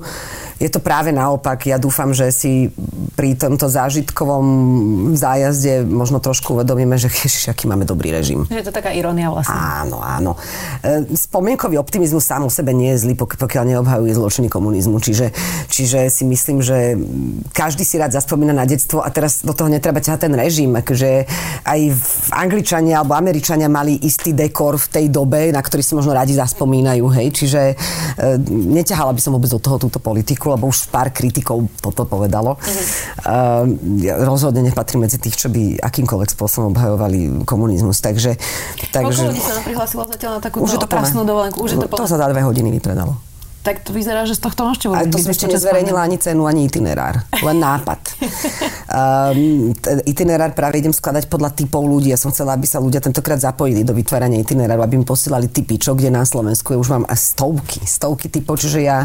Je 0.58 0.70
to 0.74 0.82
práve 0.82 1.14
naopak. 1.14 1.70
Ja 1.70 1.78
dúfam, 1.78 2.18
že 2.18 2.34
si 2.34 2.74
pri 3.14 3.38
tomto 3.38 3.70
zážitkovom 3.70 4.46
zájazde 5.14 5.86
možno 5.86 6.18
trošku 6.18 6.58
uvedomíme, 6.58 6.98
že 6.98 7.14
ježiš, 7.14 7.54
aký 7.54 7.70
máme 7.70 7.86
dobrý 7.86 8.10
režim. 8.10 8.50
Je 8.50 8.66
to 8.66 8.74
taká 8.74 8.90
irónia 8.90 9.30
vlastne. 9.30 9.54
Áno, 9.54 10.02
áno. 10.02 10.34
E, 10.82 11.06
spomienkový 11.14 11.78
optimizmus 11.78 12.26
sám 12.26 12.50
o 12.50 12.52
sebe 12.54 12.74
nie 12.74 12.98
je 12.98 13.06
zlý, 13.06 13.14
pokiaľ 13.14 13.64
neobhajuje 13.70 14.18
zločiny 14.18 14.48
komunizmu. 14.50 14.98
Čiže, 14.98 15.30
čiže 15.70 16.10
si 16.10 16.26
myslím, 16.26 16.66
že 16.66 16.98
každý 17.54 17.86
si 17.86 18.02
rád 18.02 18.18
zaspomína 18.18 18.58
na 18.58 18.66
detstvo 18.66 19.06
a 19.06 19.14
teraz 19.14 19.46
do 19.46 19.54
toho 19.54 19.70
netreba 19.70 20.02
ťahať 20.02 20.26
ten 20.26 20.34
režim. 20.34 20.74
Akože 20.74 21.30
aj 21.70 21.80
Angličania 22.34 23.06
alebo 23.06 23.14
Američania 23.14 23.70
mali 23.70 24.02
istý 24.02 24.34
dekor 24.34 24.82
v 24.82 24.88
tej 24.90 25.06
dobe, 25.14 25.54
na 25.54 25.62
ktorý 25.62 25.86
si 25.86 25.94
možno 25.94 26.18
radi 26.18 26.34
zaspomínajú. 26.34 27.06
Hej? 27.14 27.28
Čiže 27.34 27.62
e, 27.70 27.76
neťahala 28.50 29.14
by 29.14 29.22
som 29.22 29.38
vôbec 29.38 29.54
do 29.54 29.62
toho 29.62 29.78
túto 29.78 30.02
politiku 30.02 30.47
lebo 30.54 30.72
už 30.72 30.88
pár 30.88 31.12
kritikov 31.12 31.68
to 31.82 32.04
povedalo. 32.08 32.56
Uh-huh. 32.56 33.66
Uh, 33.66 34.24
rozhodne 34.24 34.64
nepatrím 34.64 35.08
medzi 35.08 35.20
tých, 35.20 35.36
čo 35.36 35.48
by 35.52 35.82
akýmkoľvek 35.82 36.30
spôsobom 36.32 36.72
obhajovali 36.76 37.44
komunizmus. 37.44 38.00
Takže, 38.00 38.40
takže... 38.94 39.24
Koľko 39.24 39.32
ľudí 39.34 39.42
sa 39.44 39.64
prihlásilo 39.64 40.04
zatiaľ 40.08 40.32
na 40.38 40.42
takúto 40.42 40.64
už 40.66 40.72
otrasnú 40.84 41.22
dovolenku? 41.28 41.58
Už 41.64 41.76
je 41.76 41.78
to, 41.84 41.88
to 41.90 42.06
sa 42.08 42.18
za 42.20 42.28
dve 42.30 42.42
hodiny 42.44 42.72
vypredalo 42.78 43.28
tak 43.68 43.84
to 43.84 43.92
vyzerá, 43.92 44.24
že 44.24 44.40
z 44.40 44.48
tohto 44.48 44.64
vôbec... 44.64 44.96
Ale 44.96 45.12
to 45.12 45.20
som 45.20 45.36
ešte 45.36 45.52
nezverejnila 45.52 46.00
ani 46.00 46.16
cenu, 46.16 46.48
ani 46.48 46.72
itinerár. 46.72 47.20
Len 47.44 47.60
nápad. 47.60 48.00
um, 48.16 49.76
itinerár 50.08 50.56
práve 50.56 50.80
idem 50.80 50.96
skladať 50.96 51.28
podľa 51.28 51.52
typov 51.52 51.84
ľudí. 51.84 52.16
Ja 52.16 52.16
som 52.16 52.32
chcela, 52.32 52.56
aby 52.56 52.64
sa 52.64 52.80
ľudia 52.80 53.04
tentokrát 53.04 53.44
zapojili 53.44 53.84
do 53.84 53.92
vytvárania 53.92 54.40
itineráru, 54.40 54.88
aby 54.88 54.96
mi 54.96 55.04
posielali 55.04 55.52
typy, 55.52 55.76
čo 55.76 56.00
kde 56.00 56.08
na 56.08 56.24
Slovensku. 56.24 56.72
Ja 56.72 56.80
už 56.80 56.90
mám 56.96 57.04
stovky, 57.12 57.84
stovky 57.84 58.32
typov, 58.32 58.56
čiže 58.56 58.88
ja 58.88 59.04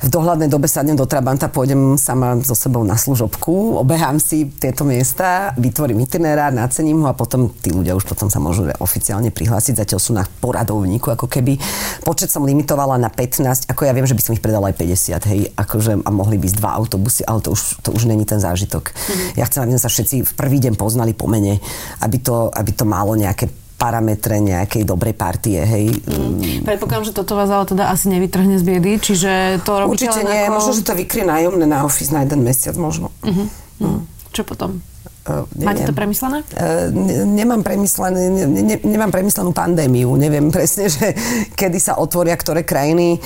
v 0.00 0.08
dohľadnej 0.08 0.48
dobe 0.48 0.64
sadnem 0.64 0.96
do 0.96 1.04
Trabanta, 1.04 1.52
pôjdem 1.52 2.00
sama 2.00 2.40
so 2.40 2.56
sebou 2.56 2.80
na 2.80 2.96
služobku, 2.96 3.76
obehám 3.76 4.16
si 4.16 4.48
tieto 4.48 4.88
miesta, 4.88 5.52
vytvorím 5.60 6.08
itinerár, 6.08 6.56
nacením 6.56 7.04
ho 7.04 7.08
a 7.12 7.16
potom 7.16 7.52
tí 7.52 7.68
ľudia 7.68 7.92
už 7.92 8.08
potom 8.08 8.32
sa 8.32 8.40
môžu 8.40 8.72
oficiálne 8.80 9.28
prihlásiť. 9.28 9.84
Zatiaľ 9.84 10.00
sú 10.00 10.16
na 10.16 10.24
poradovníku, 10.24 11.12
ako 11.12 11.28
keby. 11.28 11.60
Počet 12.00 12.32
som 12.32 12.48
limitovala 12.48 12.96
na 12.96 13.12
15, 13.12 13.68
ako 13.68 13.84
ja 13.84 13.92
viem, 13.92 14.08
že 14.08 14.16
by 14.16 14.22
som 14.24 14.32
ich 14.32 14.44
predala 14.44 14.72
aj 14.72 14.76
50, 14.80 15.30
hej, 15.30 15.40
akože 15.52 15.92
a 16.00 16.10
mohli 16.10 16.40
byť 16.40 16.52
dva 16.56 16.80
autobusy, 16.80 17.20
ale 17.28 17.44
to 17.44 17.52
už, 17.52 17.84
to 17.84 17.92
už 17.92 18.08
není 18.08 18.24
ten 18.24 18.40
zážitok. 18.40 18.88
Mm-hmm. 18.88 19.36
Ja 19.36 19.44
chcem, 19.44 19.68
aby 19.68 19.76
sme 19.76 19.84
sa 19.84 19.92
všetci 19.92 20.16
v 20.24 20.32
prvý 20.32 20.58
deň 20.64 20.80
poznali 20.80 21.12
po 21.12 21.28
mene, 21.28 21.60
aby 22.00 22.16
to, 22.24 22.48
aby 22.56 22.72
to 22.72 22.88
malo 22.88 23.12
nejaké 23.12 23.52
parametre 23.80 24.36
nejakej 24.44 24.84
dobrej 24.84 25.16
partie, 25.16 25.56
hej. 25.64 25.88
Mm. 26.04 26.68
Predpokladám, 26.68 27.08
že 27.08 27.16
toto 27.16 27.32
vás 27.32 27.48
ale 27.48 27.64
teda 27.64 27.88
asi 27.88 28.12
nevytrhne 28.12 28.60
z 28.60 28.64
biedy, 28.68 29.00
čiže 29.00 29.64
to 29.64 29.80
robíte 29.80 30.04
Určite 30.04 30.28
nie, 30.28 30.44
ako... 30.44 30.52
možno, 30.60 30.70
že 30.76 30.82
to 30.84 30.92
vykrie 30.92 31.24
nájomné 31.24 31.64
na 31.64 31.88
office 31.88 32.12
na 32.12 32.28
jeden 32.28 32.44
mesiac 32.44 32.76
možno. 32.76 33.08
Uh-huh. 33.24 33.48
Uh-huh. 33.80 34.04
Čo 34.36 34.44
potom? 34.44 34.84
Uh, 35.20 35.44
Máte 35.60 35.84
to 35.84 35.92
premyslené? 35.92 36.44
Uh, 36.56 36.88
ne, 36.92 37.24
nemám, 37.44 37.60
premyslené, 37.60 38.32
ne, 38.32 38.44
ne, 38.48 38.76
nemám 38.80 39.12
premyslenú 39.12 39.52
pandémiu. 39.52 40.16
Neviem 40.16 40.52
presne, 40.56 40.88
že 40.88 41.16
kedy 41.56 41.76
sa 41.80 41.96
otvoria 41.96 42.36
ktoré 42.36 42.64
krajiny. 42.64 43.16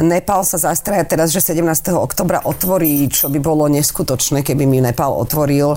Nepal 0.00 0.44
sa 0.44 0.60
zastraja 0.60 1.08
teraz, 1.08 1.32
že 1.32 1.40
17. 1.40 1.92
oktobra 1.96 2.44
otvorí, 2.44 3.08
čo 3.08 3.28
by 3.32 3.40
bolo 3.40 3.68
neskutočné, 3.68 4.44
keby 4.44 4.64
mi 4.68 4.80
Nepal 4.80 5.12
otvoril 5.12 5.76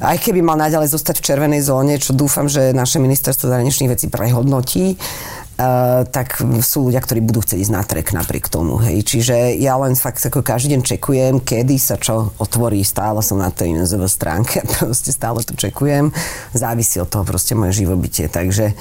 aj 0.00 0.16
keby 0.20 0.40
mal 0.44 0.60
naďalej 0.60 0.92
zostať 0.92 1.20
v 1.20 1.26
červenej 1.32 1.62
zóne, 1.64 1.96
čo 1.96 2.12
dúfam, 2.12 2.46
že 2.46 2.76
naše 2.76 3.00
ministerstvo 3.00 3.48
zahraničných 3.48 3.92
vecí 3.92 4.06
prehodnotí, 4.12 4.96
Uh, 5.56 6.04
tak 6.12 6.36
sú 6.60 6.92
ľudia, 6.92 7.00
ktorí 7.00 7.24
budú 7.24 7.40
chcieť 7.40 7.56
ísť 7.64 7.72
na 7.72 7.80
trek 7.80 8.12
napriek 8.12 8.52
tomu. 8.52 8.76
Hej. 8.76 9.08
Čiže 9.08 9.56
ja 9.56 9.80
len 9.80 9.96
fakt 9.96 10.20
ako 10.20 10.44
každý 10.44 10.76
deň 10.76 10.82
čekujem, 10.84 11.40
kedy 11.40 11.80
sa 11.80 11.96
čo 11.96 12.36
otvorí. 12.36 12.84
Stále 12.84 13.24
som 13.24 13.40
na 13.40 13.48
tej 13.48 13.72
NZV 13.72 14.04
stránke, 14.04 14.60
proste 14.76 15.16
stále 15.16 15.40
to 15.40 15.56
čekujem. 15.56 16.12
Závisí 16.52 17.00
od 17.00 17.08
toho 17.08 17.24
proste 17.24 17.56
moje 17.56 17.72
živobytie. 17.72 18.28
Takže 18.28 18.76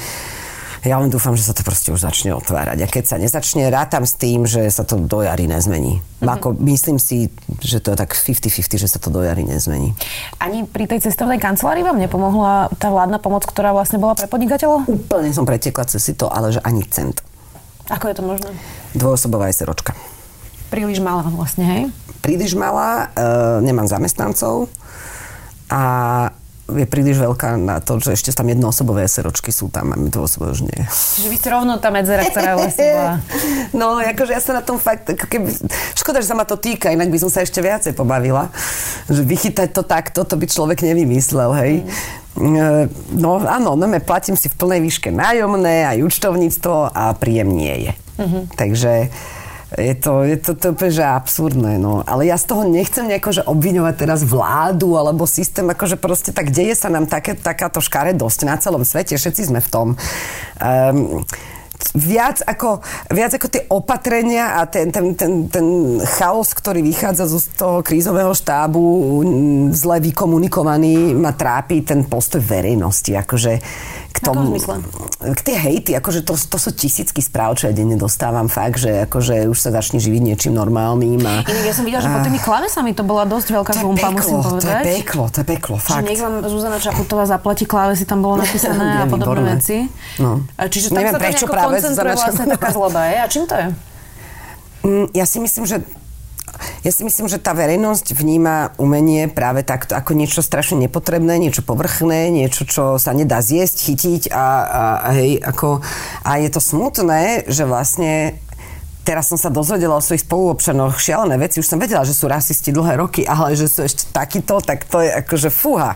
ja 0.90 1.02
len 1.02 1.10
dúfam, 1.10 1.34
že 1.34 1.46
sa 1.46 1.54
to 1.58 1.66
proste 1.66 1.90
už 1.90 2.06
začne 2.06 2.34
otvárať. 2.38 2.78
A 2.82 2.88
keď 2.88 3.04
sa 3.10 3.18
nezačne, 3.18 3.70
rátam 3.74 4.06
s 4.06 4.14
tým, 4.18 4.46
že 4.46 4.66
sa 4.70 4.86
to 4.86 5.02
do 5.02 5.26
jary 5.26 5.50
nezmení. 5.50 6.00
Mm-hmm. 6.00 6.30
Ako, 6.30 6.48
myslím 6.62 7.02
si, 7.02 7.34
že 7.62 7.82
to 7.82 7.94
je 7.94 7.98
tak 7.98 8.14
50-50, 8.14 8.82
že 8.82 8.90
sa 8.90 9.00
to 9.02 9.10
do 9.10 9.26
jary 9.26 9.42
nezmení. 9.46 9.98
Ani 10.38 10.64
pri 10.66 10.86
tej 10.86 11.10
cestovnej 11.10 11.42
kancelárii 11.42 11.82
vám 11.82 11.98
nepomohla 11.98 12.70
tá 12.78 12.94
vládna 12.94 13.18
pomoc, 13.18 13.44
ktorá 13.50 13.74
vlastne 13.74 13.98
bola 13.98 14.14
pre 14.14 14.30
podnikateľov? 14.30 14.86
Úplne 14.86 15.34
som 15.34 15.50
pretekla 15.50 15.90
cez 15.90 16.06
si 16.06 16.14
to, 16.14 16.30
ale 16.30 16.54
že 16.54 16.62
ani 16.62 16.86
cent. 16.86 17.26
Ako 17.90 18.10
je 18.10 18.16
to 18.18 18.24
možné? 18.26 18.50
Dvojosobová 18.98 19.50
SROčka. 19.54 19.94
Príliš 20.74 20.98
malá 21.02 21.26
vlastne, 21.30 21.66
hej? 21.66 21.82
Príliš 22.26 22.58
malá, 22.58 23.14
e, 23.14 23.26
nemám 23.62 23.86
zamestnancov 23.86 24.66
a 25.70 25.82
je 26.66 26.86
príliš 26.90 27.22
veľká 27.22 27.62
na 27.62 27.78
to, 27.78 28.02
že 28.02 28.18
ešte 28.18 28.34
tam 28.34 28.50
jednoosobové 28.50 29.06
SROčky 29.06 29.54
sú 29.54 29.70
tam 29.70 29.94
a 29.94 29.96
my 29.96 30.10
dvoosobové 30.10 30.58
už 30.58 30.66
nie. 30.66 30.82
Že 31.22 31.28
vy 31.30 31.38
ste 31.38 31.50
rovno 31.54 31.78
tá 31.78 31.94
medzera, 31.94 32.26
ktorá 32.26 32.58
vlastne 32.58 32.90
bola. 32.90 33.14
No, 33.80 34.02
akože 34.02 34.34
ja 34.34 34.42
sa 34.42 34.58
na 34.58 34.64
tom 34.66 34.82
fakt, 34.82 35.06
keby, 35.06 35.52
škoda, 35.94 36.26
že 36.26 36.30
sa 36.32 36.38
ma 36.38 36.48
to 36.48 36.58
týka, 36.58 36.90
inak 36.90 37.14
by 37.14 37.22
som 37.22 37.30
sa 37.30 37.46
ešte 37.46 37.62
viacej 37.62 37.94
pobavila. 37.94 38.50
Že 39.06 39.22
vychytať 39.30 39.70
to 39.78 39.86
takto, 39.86 40.26
to 40.26 40.36
by 40.40 40.46
človek 40.50 40.82
nevymyslel, 40.82 41.54
hej. 41.62 41.86
Mm. 42.36 42.90
No 43.16 43.40
áno, 43.46 43.80
no, 43.80 43.86
platím 44.04 44.36
si 44.36 44.52
v 44.52 44.58
plnej 44.60 44.82
výške 44.84 45.14
nájomné, 45.14 45.88
aj 45.88 46.04
účtovníctvo 46.04 46.92
a 46.92 47.14
príjem 47.16 47.48
nie 47.54 47.76
je. 47.90 47.94
Mm-hmm. 48.16 48.44
Takže 48.56 48.92
je 49.76 49.96
to, 50.00 50.24
je 50.24 50.38
to, 50.40 50.52
to 50.56 50.72
úplne, 50.72 50.92
že 50.92 51.04
absurdné, 51.04 51.76
no. 51.76 52.00
Ale 52.08 52.26
ja 52.28 52.40
z 52.40 52.48
toho 52.48 52.64
nechcem 52.64 53.12
nejako, 53.12 53.30
že 53.36 53.44
obviňovať 53.44 53.96
teraz 54.00 54.24
vládu 54.24 54.96
alebo 54.96 55.28
systém, 55.28 55.68
akože 55.68 56.00
proste 56.00 56.32
tak 56.32 56.56
deje 56.56 56.76
sa 56.80 56.88
nám 56.88 57.12
také, 57.12 57.36
takáto 57.36 57.84
škaredosť 57.84 58.40
na 58.48 58.56
celom 58.56 58.88
svete, 58.88 59.20
všetci 59.20 59.52
sme 59.52 59.60
v 59.60 59.70
tom. 59.72 59.88
Um, 60.64 61.28
viac 61.92 62.40
ako, 62.48 62.80
viac 63.12 63.36
ako 63.36 63.48
tie 63.52 63.64
opatrenia 63.68 64.60
a 64.60 64.68
ten, 64.68 64.92
ten, 64.92 65.12
ten, 65.16 65.48
ten 65.52 65.68
chaos, 66.04 66.56
ktorý 66.56 66.80
vychádza 66.80 67.28
z 67.28 67.52
toho 67.60 67.84
krízového 67.84 68.32
štábu, 68.32 68.82
zle 69.76 70.00
vykomunikovaný, 70.00 71.16
ma 71.16 71.36
trápi 71.36 71.84
ten 71.84 72.08
postoj 72.08 72.40
verejnosti. 72.40 73.12
Akože 73.12 73.60
k 74.16 74.18
tomu, 74.24 74.56
tie 75.34 75.58
hejty, 75.58 75.92
akože 75.98 76.22
to, 76.22 76.38
to 76.38 76.58
sú 76.62 76.70
tisícky 76.76 77.24
správ, 77.24 77.58
čo 77.58 77.72
ja 77.72 77.74
denne 77.74 77.98
dostávam 77.98 78.46
fakt, 78.46 78.78
že 78.78 79.10
akože 79.10 79.50
už 79.50 79.58
sa 79.58 79.74
začne 79.74 79.98
živiť 79.98 80.22
niečím 80.22 80.54
normálnym. 80.54 81.18
A, 81.26 81.42
Inak 81.42 81.66
ja 81.66 81.74
som 81.74 81.88
videla, 81.88 82.06
že 82.06 82.12
pod 82.14 82.22
tými 82.22 82.38
klávesami 82.38 82.92
to 82.94 83.02
bola 83.02 83.26
dosť 83.26 83.48
veľká 83.56 83.74
zumpa, 83.82 84.14
musím 84.14 84.38
povedať. 84.46 84.62
To 84.62 84.70
je 84.70 84.96
peklo, 85.02 85.24
to 85.34 85.38
je 85.42 85.48
peklo, 85.48 85.76
fakt. 85.82 86.06
Že 86.06 86.10
nech 86.14 86.22
vám 86.22 86.36
Zuzana 86.46 86.78
Čaputová 86.78 87.24
zaplatí 87.26 87.66
klávesy, 87.66 88.04
tam 88.06 88.22
bolo 88.22 88.46
napísané 88.46 88.86
a 89.04 89.06
podobné 89.10 89.58
veci. 89.58 89.90
No. 90.22 90.46
Čiže 90.60 90.94
tam 90.94 91.02
Neviem, 91.02 91.14
sa 91.16 91.20
prečo 91.24 91.46
práve 91.50 91.82
koncentruje 91.82 92.14
vlastne 92.14 92.46
taká 92.54 92.70
zloba, 92.70 93.00
je? 93.10 93.18
A 93.18 93.28
čím 93.32 93.44
to 93.50 93.56
je? 93.56 93.68
Mm, 94.86 95.08
ja 95.18 95.26
si 95.26 95.38
myslím, 95.42 95.66
že 95.66 95.82
ja 96.84 96.92
si 96.92 97.02
myslím, 97.06 97.28
že 97.30 97.42
tá 97.42 97.54
verejnosť 97.54 98.14
vníma 98.16 98.78
umenie 98.82 99.28
práve 99.32 99.66
takto 99.66 99.98
ako 99.98 100.14
niečo 100.18 100.42
strašne 100.44 100.82
nepotrebné, 100.86 101.38
niečo 101.38 101.66
povrchné, 101.66 102.30
niečo, 102.30 102.66
čo 102.66 102.84
sa 103.02 103.12
nedá 103.16 103.42
zjesť, 103.42 103.78
chytiť 103.92 104.24
a, 104.32 104.36
a, 104.36 104.84
a 105.06 105.10
hej, 105.18 105.42
ako, 105.42 105.82
a 106.26 106.32
je 106.42 106.50
to 106.52 106.62
smutné, 106.62 107.48
že 107.48 107.64
vlastne 107.66 108.40
teraz 109.06 109.30
som 109.30 109.38
sa 109.38 109.54
dozvedela 109.54 109.94
o 109.94 110.02
svojich 110.02 110.26
spoluobčanoch 110.26 110.98
šialené 110.98 111.38
veci. 111.38 111.62
Už 111.62 111.70
som 111.70 111.78
vedela, 111.78 112.02
že 112.02 112.18
sú 112.18 112.26
rasisti 112.26 112.74
dlhé 112.74 112.98
roky, 112.98 113.22
ale 113.22 113.54
že 113.54 113.70
sú 113.70 113.86
ešte 113.86 114.10
takýto, 114.10 114.58
tak 114.66 114.90
to 114.90 115.06
je 115.06 115.14
akože 115.14 115.54
fúha. 115.54 115.94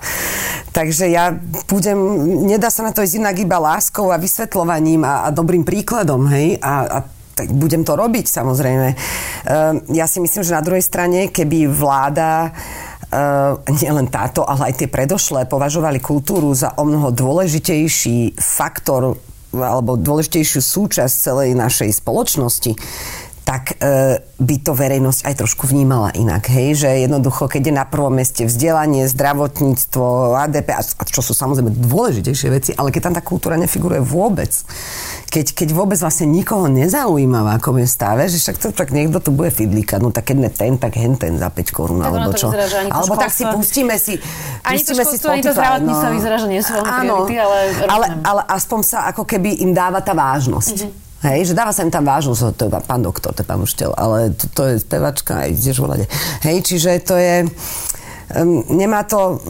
Takže 0.69 1.09
ja 1.09 1.33
budem, 1.65 1.97
nedá 2.45 2.69
sa 2.69 2.85
na 2.85 2.93
to 2.93 3.01
ísť 3.01 3.17
inak 3.17 3.41
iba 3.41 3.57
láskou 3.57 4.13
a 4.13 4.21
vysvetľovaním 4.21 5.01
a, 5.01 5.25
a 5.25 5.29
dobrým 5.33 5.65
príkladom, 5.65 6.29
hej, 6.29 6.61
a, 6.61 7.01
a 7.01 7.18
tak 7.39 7.55
budem 7.55 7.87
to 7.87 7.95
robiť 7.95 8.27
samozrejme. 8.27 8.87
Uh, 8.91 9.79
ja 9.95 10.03
si 10.11 10.19
myslím, 10.19 10.43
že 10.43 10.57
na 10.57 10.65
druhej 10.65 10.83
strane, 10.83 11.31
keby 11.31 11.71
vláda 11.71 12.51
Uh, 13.09 13.57
nielen 13.81 14.05
táto, 14.05 14.45
ale 14.45 14.69
aj 14.69 14.85
tie 14.85 14.85
predošlé 14.85 15.49
považovali 15.49 15.97
kultúru 15.97 16.53
za 16.53 16.77
o 16.77 16.85
mnoho 16.85 17.09
dôležitejší 17.09 18.37
faktor 18.37 19.17
alebo 19.49 19.97
dôležitejšiu 19.97 20.61
súčasť 20.61 21.13
celej 21.17 21.57
našej 21.57 21.89
spoločnosti, 21.89 22.77
tak 23.49 23.81
e, 23.81 24.21
by 24.21 24.55
to 24.61 24.77
verejnosť 24.77 25.25
aj 25.25 25.35
trošku 25.41 25.65
vnímala 25.65 26.13
inak. 26.13 26.53
Hej? 26.53 26.85
Že 26.85 27.09
jednoducho, 27.09 27.49
keď 27.49 27.61
je 27.65 27.73
na 27.73 27.85
prvom 27.89 28.13
meste 28.13 28.45
vzdelanie, 28.45 29.09
zdravotníctvo, 29.09 30.37
ADP, 30.37 30.69
a 30.77 30.85
čo 30.85 31.25
sú 31.25 31.33
samozrejme 31.33 31.73
dôležitejšie 31.73 32.49
veci, 32.53 32.71
ale 32.77 32.93
keď 32.93 33.09
tam 33.09 33.17
tá 33.17 33.25
kultúra 33.25 33.57
nefiguruje 33.57 34.05
vôbec, 34.05 34.53
keď, 35.29 35.53
keď 35.53 35.69
vôbec 35.77 35.95
vlastne 36.01 36.25
nikoho 36.25 36.65
nezaujíma 36.65 37.45
v 37.45 37.49
akom 37.61 37.77
je 37.77 37.87
stave, 37.87 38.25
že 38.25 38.41
však 38.41 38.57
to 38.57 38.67
tak 38.73 38.89
niekto 38.89 39.21
tu 39.21 39.29
bude 39.29 39.53
fidlíkať, 39.53 40.01
no 40.01 40.09
tak 40.09 40.33
keď 40.33 40.37
ne 40.41 40.49
ten, 40.49 40.73
tak 40.81 40.97
hen 40.97 41.15
ten 41.15 41.37
za 41.37 41.53
5 41.53 41.69
korún, 41.69 42.01
alebo 42.01 42.33
čo. 42.33 42.49
Vyzerá, 42.49 42.89
alebo 42.89 43.13
tak 43.13 43.29
si 43.29 43.45
pustíme 43.45 43.95
si 44.01 44.17
Ani 44.65 44.81
pustíme 44.81 45.05
to 45.05 45.13
školstvo, 45.13 45.29
ani 45.29 45.43
to 45.45 45.53
zdravotníctvo 45.53 46.07
no. 46.09 46.15
vyzerá, 46.17 46.35
že 46.41 46.47
nie 46.49 46.61
sú 46.65 46.71
veľmi 46.73 46.91
priority, 47.05 47.35
ale... 47.37 47.57
Ale, 47.85 48.05
ale 48.25 48.41
aspoň 48.49 48.79
sa 48.81 48.97
ako 49.13 49.23
keby 49.23 49.61
im 49.61 49.71
dáva 49.71 50.01
tá 50.01 50.17
vážnosť. 50.17 50.77
Mm-hmm. 50.81 51.07
Hej, 51.19 51.51
že 51.51 51.53
dáva 51.53 51.75
sa 51.75 51.83
im 51.83 51.91
tam 51.91 52.07
vážnosť, 52.07 52.55
to 52.55 52.63
je 52.65 52.71
pán 52.87 53.03
doktor, 53.03 53.35
to 53.35 53.43
je 53.43 53.47
pán 53.47 53.59
učiteľ, 53.59 53.91
ale 53.99 54.31
to, 54.33 54.47
to 54.55 54.61
je 54.71 54.75
spevačka 54.79 55.45
aj 55.45 55.51
tiež 55.51 55.77
volade. 55.83 56.07
Hej, 56.47 56.63
čiže 56.63 57.03
to 57.03 57.19
je... 57.19 57.43
Nemá 58.69 59.01
to... 59.09 59.41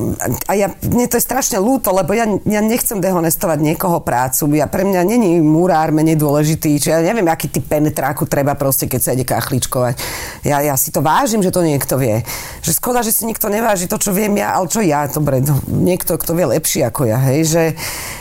A 0.47 0.55
ja, 0.55 0.71
mne 0.87 1.11
to 1.11 1.19
je 1.19 1.27
strašne 1.27 1.59
ľúto, 1.59 1.91
lebo 1.91 2.15
ja, 2.15 2.23
ja 2.47 2.61
nechcem 2.63 3.03
dehonestovať 3.03 3.59
niekoho 3.59 3.99
prácu. 3.99 4.47
Ja, 4.55 4.71
pre 4.71 4.87
mňa 4.87 5.03
není 5.03 5.43
murár 5.43 5.91
menej 5.91 6.15
dôležitý, 6.15 6.79
či 6.79 6.87
ja 6.87 7.03
neviem, 7.03 7.27
aký 7.27 7.51
typ 7.51 7.67
penetráku 7.67 8.23
treba 8.23 8.55
proste, 8.55 8.87
keď 8.87 9.01
sa 9.03 9.11
ide 9.11 9.27
kachličkovať. 9.27 9.99
Ja, 10.47 10.63
ja 10.63 10.79
si 10.79 10.95
to 10.95 11.03
vážim, 11.03 11.43
že 11.43 11.51
to 11.51 11.59
niekto 11.59 11.99
vie. 11.99 12.23
Že 12.63 12.79
škoda, 12.79 13.03
že 13.03 13.11
si 13.11 13.27
nikto 13.27 13.51
neváži 13.51 13.91
to, 13.91 13.99
čo 13.99 14.15
viem 14.15 14.31
ja, 14.39 14.55
ale 14.55 14.71
čo 14.71 14.79
ja, 14.79 15.11
dobre, 15.11 15.43
no, 15.43 15.59
niekto, 15.67 16.15
kto 16.15 16.31
vie 16.31 16.47
lepšie 16.47 16.87
ako 16.87 17.03
ja, 17.03 17.19
hej, 17.19 17.41
že 17.45 17.63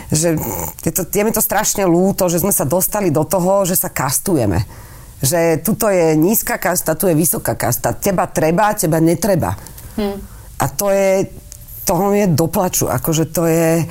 že 0.09 0.41
je, 0.85 0.93
to, 0.93 1.05
je 1.05 1.23
mi 1.25 1.33
to 1.33 1.45
strašne 1.45 1.85
ľúto, 1.85 2.33
že 2.33 2.41
sme 2.41 2.53
sa 2.53 2.65
dostali 2.65 3.13
do 3.13 3.29
toho, 3.29 3.69
že 3.69 3.77
sa 3.77 3.93
kastujeme. 3.93 4.65
Že 5.21 5.61
tuto 5.61 5.93
je 5.93 6.17
nízka 6.17 6.57
kasta, 6.57 6.97
tu 6.97 7.11
je 7.11 7.15
vysoká 7.19 7.59
kasta. 7.59 7.93
Teba 7.93 8.25
treba, 8.25 8.73
teba 8.73 9.03
netreba. 9.05 9.53
Hmm. 10.01 10.38
A 10.59 10.65
to 10.67 10.91
je, 10.91 11.31
toho 11.87 12.13
je 12.13 12.27
doplaču. 12.27 12.91
Akože 12.91 13.31
to 13.31 13.47
je, 13.47 13.87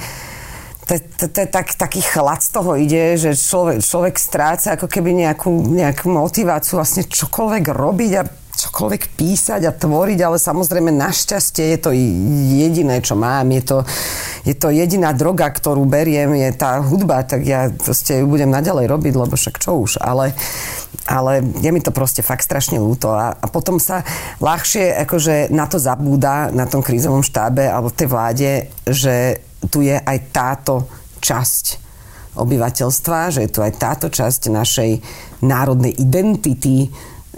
to, 0.87 0.93
je 0.95 1.47
tak, 1.47 1.75
taký 1.75 1.99
chlad 1.99 2.39
z 2.39 2.49
toho 2.51 2.71
ide, 2.79 3.19
že 3.19 3.35
človek, 3.35 3.83
človek 3.83 4.15
stráca 4.15 4.79
ako 4.79 4.87
keby 4.87 5.11
nejakú, 5.27 5.51
nejakú 5.51 6.07
motiváciu 6.07 6.79
vlastne 6.79 7.03
čokoľvek 7.03 7.65
robiť 7.71 8.11
a 8.19 8.23
čokoľvek 8.57 9.03
písať 9.13 9.61
a 9.69 9.71
tvoriť, 9.71 10.19
ale 10.25 10.41
samozrejme 10.41 10.89
našťastie 10.89 11.77
je 11.77 11.79
to 11.79 11.91
jediné, 12.57 12.97
čo 13.05 13.13
mám. 13.13 13.53
Je 13.53 13.61
to, 13.61 13.77
je 14.41 14.55
to 14.57 14.73
jediná 14.73 15.13
droga, 15.13 15.45
ktorú 15.53 15.85
beriem, 15.85 16.33
je 16.33 16.49
tá 16.57 16.81
hudba, 16.81 17.21
tak 17.21 17.45
ja 17.45 17.69
proste 17.69 18.23
ju 18.23 18.25
budem 18.25 18.49
naďalej 18.49 18.89
robiť, 18.89 19.13
lebo 19.13 19.37
však 19.37 19.61
čo 19.61 19.77
už. 19.77 20.01
Ale, 20.01 20.33
ale 21.07 21.39
je 21.63 21.71
mi 21.71 21.79
to 21.79 21.95
proste 21.95 22.21
fakt 22.21 22.43
strašne 22.43 22.77
ľúto. 22.77 23.15
A, 23.15 23.33
a 23.33 23.47
potom 23.47 23.79
sa 23.79 24.03
ľahšie 24.43 25.07
akože 25.07 25.49
na 25.55 25.65
to 25.65 25.79
zabúda 25.79 26.51
na 26.51 26.67
tom 26.67 26.83
krízovom 26.83 27.23
štábe 27.23 27.63
alebo 27.65 27.89
tej 27.89 28.07
vláde, 28.11 28.49
že 28.83 29.39
tu 29.71 29.81
je 29.81 29.95
aj 29.95 30.17
táto 30.35 30.85
časť 31.23 31.87
obyvateľstva, 32.37 33.33
že 33.33 33.47
je 33.47 33.53
tu 33.55 33.65
aj 33.65 33.73
táto 33.81 34.11
časť 34.13 34.53
našej 34.53 34.91
národnej 35.41 35.95
identity, 35.97 36.93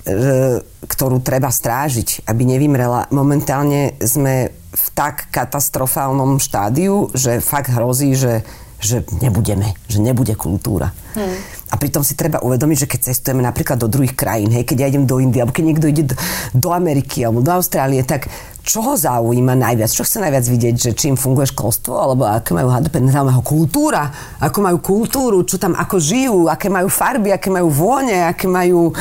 E, 0.10 0.64
ktorú 0.90 1.22
treba 1.22 1.52
strážiť, 1.52 2.26
aby 2.26 2.42
nevymrela. 2.56 3.12
Momentálne 3.14 4.00
sme 4.02 4.50
v 4.72 4.86
tak 4.98 5.30
katastrofálnom 5.30 6.42
štádiu, 6.42 7.14
že 7.14 7.44
fakt 7.44 7.70
hrozí, 7.70 8.16
že, 8.18 8.42
že 8.80 9.04
nebudeme, 9.20 9.76
že 9.92 10.00
nebude 10.00 10.34
kultúra. 10.40 10.96
Hmm. 11.14 11.36
A 11.70 11.76
pritom 11.76 12.02
si 12.02 12.16
treba 12.16 12.42
uvedomiť, 12.42 12.88
že 12.88 12.90
keď 12.90 13.00
cestujeme 13.12 13.44
napríklad 13.44 13.78
do 13.78 13.92
druhých 13.92 14.16
krajín, 14.16 14.50
hej, 14.56 14.66
keď 14.66 14.78
ja 14.82 14.90
idem 14.90 15.06
do 15.06 15.20
Indie, 15.20 15.44
alebo 15.44 15.54
keď 15.54 15.66
niekto 15.68 15.88
ide 15.92 16.04
do, 16.10 16.16
do 16.56 16.70
Ameriky 16.72 17.22
alebo 17.28 17.44
do 17.44 17.52
Austrálie, 17.52 18.02
tak 18.08 18.32
čo 18.64 18.86
ho 18.86 18.94
zaujíma 18.94 19.58
najviac? 19.58 19.90
Čo 19.90 20.06
chce 20.06 20.22
najviac 20.22 20.46
vidieť? 20.46 20.76
Že 20.78 20.92
čím 20.94 21.16
funguje 21.18 21.50
školstvo? 21.50 21.96
Alebo 21.96 22.28
aké 22.28 22.54
majú 22.54 22.70
HDP? 22.70 23.02
Nezaujíma 23.02 23.40
ho 23.40 23.44
kultúra? 23.44 24.12
Ako 24.44 24.62
majú 24.62 24.78
kultúru? 24.84 25.42
Čo 25.48 25.58
tam 25.58 25.74
ako 25.74 25.98
žijú? 25.98 26.46
Aké 26.52 26.70
majú 26.70 26.92
farby? 26.92 27.34
Aké 27.34 27.50
majú 27.50 27.72
vône? 27.72 28.30
Aké 28.30 28.46
majú 28.46 28.94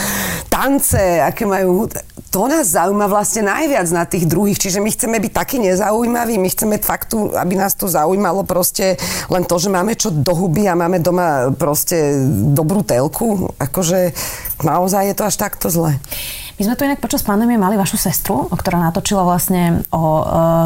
tance? 0.49 1.21
Aké 1.21 1.45
majú... 1.45 1.91
To 2.29 2.45
nás 2.45 2.77
zaujíma 2.77 3.09
vlastne 3.09 3.49
najviac 3.49 3.89
na 3.89 4.05
tých 4.05 4.29
druhých. 4.29 4.61
Čiže 4.61 4.85
my 4.85 4.91
chceme 4.93 5.17
byť 5.17 5.33
takí 5.33 5.57
nezaujímaví. 5.61 6.37
My 6.37 6.49
chceme 6.53 6.77
faktu, 6.81 7.37
aby 7.37 7.57
nás 7.57 7.73
to 7.73 7.89
zaujímalo 7.89 8.45
proste 8.45 9.01
len 9.33 9.45
to, 9.49 9.57
že 9.57 9.73
máme 9.73 9.97
čo 9.97 10.13
do 10.13 10.33
huby 10.37 10.69
a 10.69 10.77
máme 10.77 11.01
doma 11.01 11.53
proste 11.57 12.21
dobrú 12.53 12.85
telku. 12.85 13.53
Akože 13.57 14.13
naozaj 14.61 15.13
je 15.13 15.15
to 15.17 15.25
až 15.25 15.37
takto 15.41 15.69
zle. 15.73 15.97
My 16.59 16.67
sme 16.67 16.75
tu 16.75 16.83
inak 16.83 16.99
počas 16.99 17.23
pandémie 17.23 17.55
mali 17.55 17.79
vašu 17.79 17.95
sestru, 17.95 18.51
ktorá 18.51 18.83
natočila 18.83 19.23
vlastne 19.23 19.87
o 19.95 20.03
e, 20.19 20.23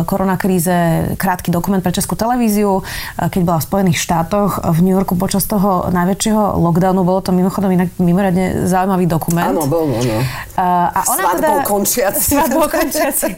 koronakríze 0.08 0.72
krátky 1.20 1.52
dokument 1.52 1.84
pre 1.84 1.92
Českú 1.92 2.16
televíziu, 2.16 2.80
e, 2.80 3.28
keď 3.28 3.40
bola 3.44 3.58
v 3.60 3.68
Spojených 3.68 4.00
štátoch 4.00 4.72
v 4.72 4.78
New 4.88 4.96
Yorku 4.96 5.20
počas 5.20 5.44
toho 5.44 5.92
najväčšieho 5.92 6.56
lockdownu. 6.64 7.04
Bolo 7.04 7.20
to 7.20 7.36
mimochodom 7.36 7.76
inak 7.76 7.92
mimoriadne 8.00 8.64
zaujímavý 8.72 9.04
dokument. 9.04 9.52
Áno, 9.52 9.68
bol, 9.68 9.92
áno. 9.92 10.16
A 10.56 11.00
ona 11.12 11.22
Svadbou 11.28 11.60
teda, 11.60 11.68
končiaci. 11.68 12.28
Svadbou 12.40 12.64
končiaci. 12.72 13.30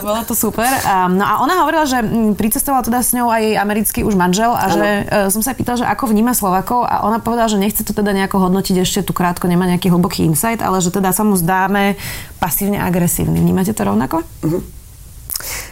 bolo 0.00 0.24
to 0.24 0.32
super. 0.32 0.72
no 1.12 1.24
a 1.28 1.44
ona 1.44 1.60
hovorila, 1.60 1.84
že 1.84 2.00
pricestoval 2.40 2.88
teda 2.88 3.04
s 3.04 3.12
ňou 3.12 3.28
aj 3.28 3.60
americký 3.60 4.00
už 4.00 4.16
manžel 4.16 4.48
a 4.48 4.64
ano. 4.64 4.80
že 4.80 4.88
som 5.28 5.44
sa 5.44 5.52
pýtal, 5.52 5.76
že 5.76 5.84
ako 5.84 6.08
vníma 6.08 6.32
Slovakov 6.32 6.88
a 6.88 7.04
ona 7.04 7.20
povedala, 7.20 7.52
že 7.52 7.60
nechce 7.60 7.84
to 7.84 7.92
teda 7.92 8.16
nejako 8.16 8.48
hodnotiť 8.48 8.80
ešte 8.80 9.04
tu 9.04 9.12
krátko, 9.12 9.44
nemá 9.44 9.68
nejaký 9.68 9.92
hlboký 9.92 10.24
insight, 10.24 10.64
ale 10.64 10.80
že 10.80 10.88
teda 10.88 11.12
sa 11.12 11.33
mu 11.34 11.42
mu 11.42 11.42
zdáme 11.42 11.98
pasívne 12.38 12.78
agresívny. 12.78 13.42
Vnímate 13.42 13.74
to 13.74 13.82
rovnako? 13.82 14.22
Uh-huh. 14.22 14.62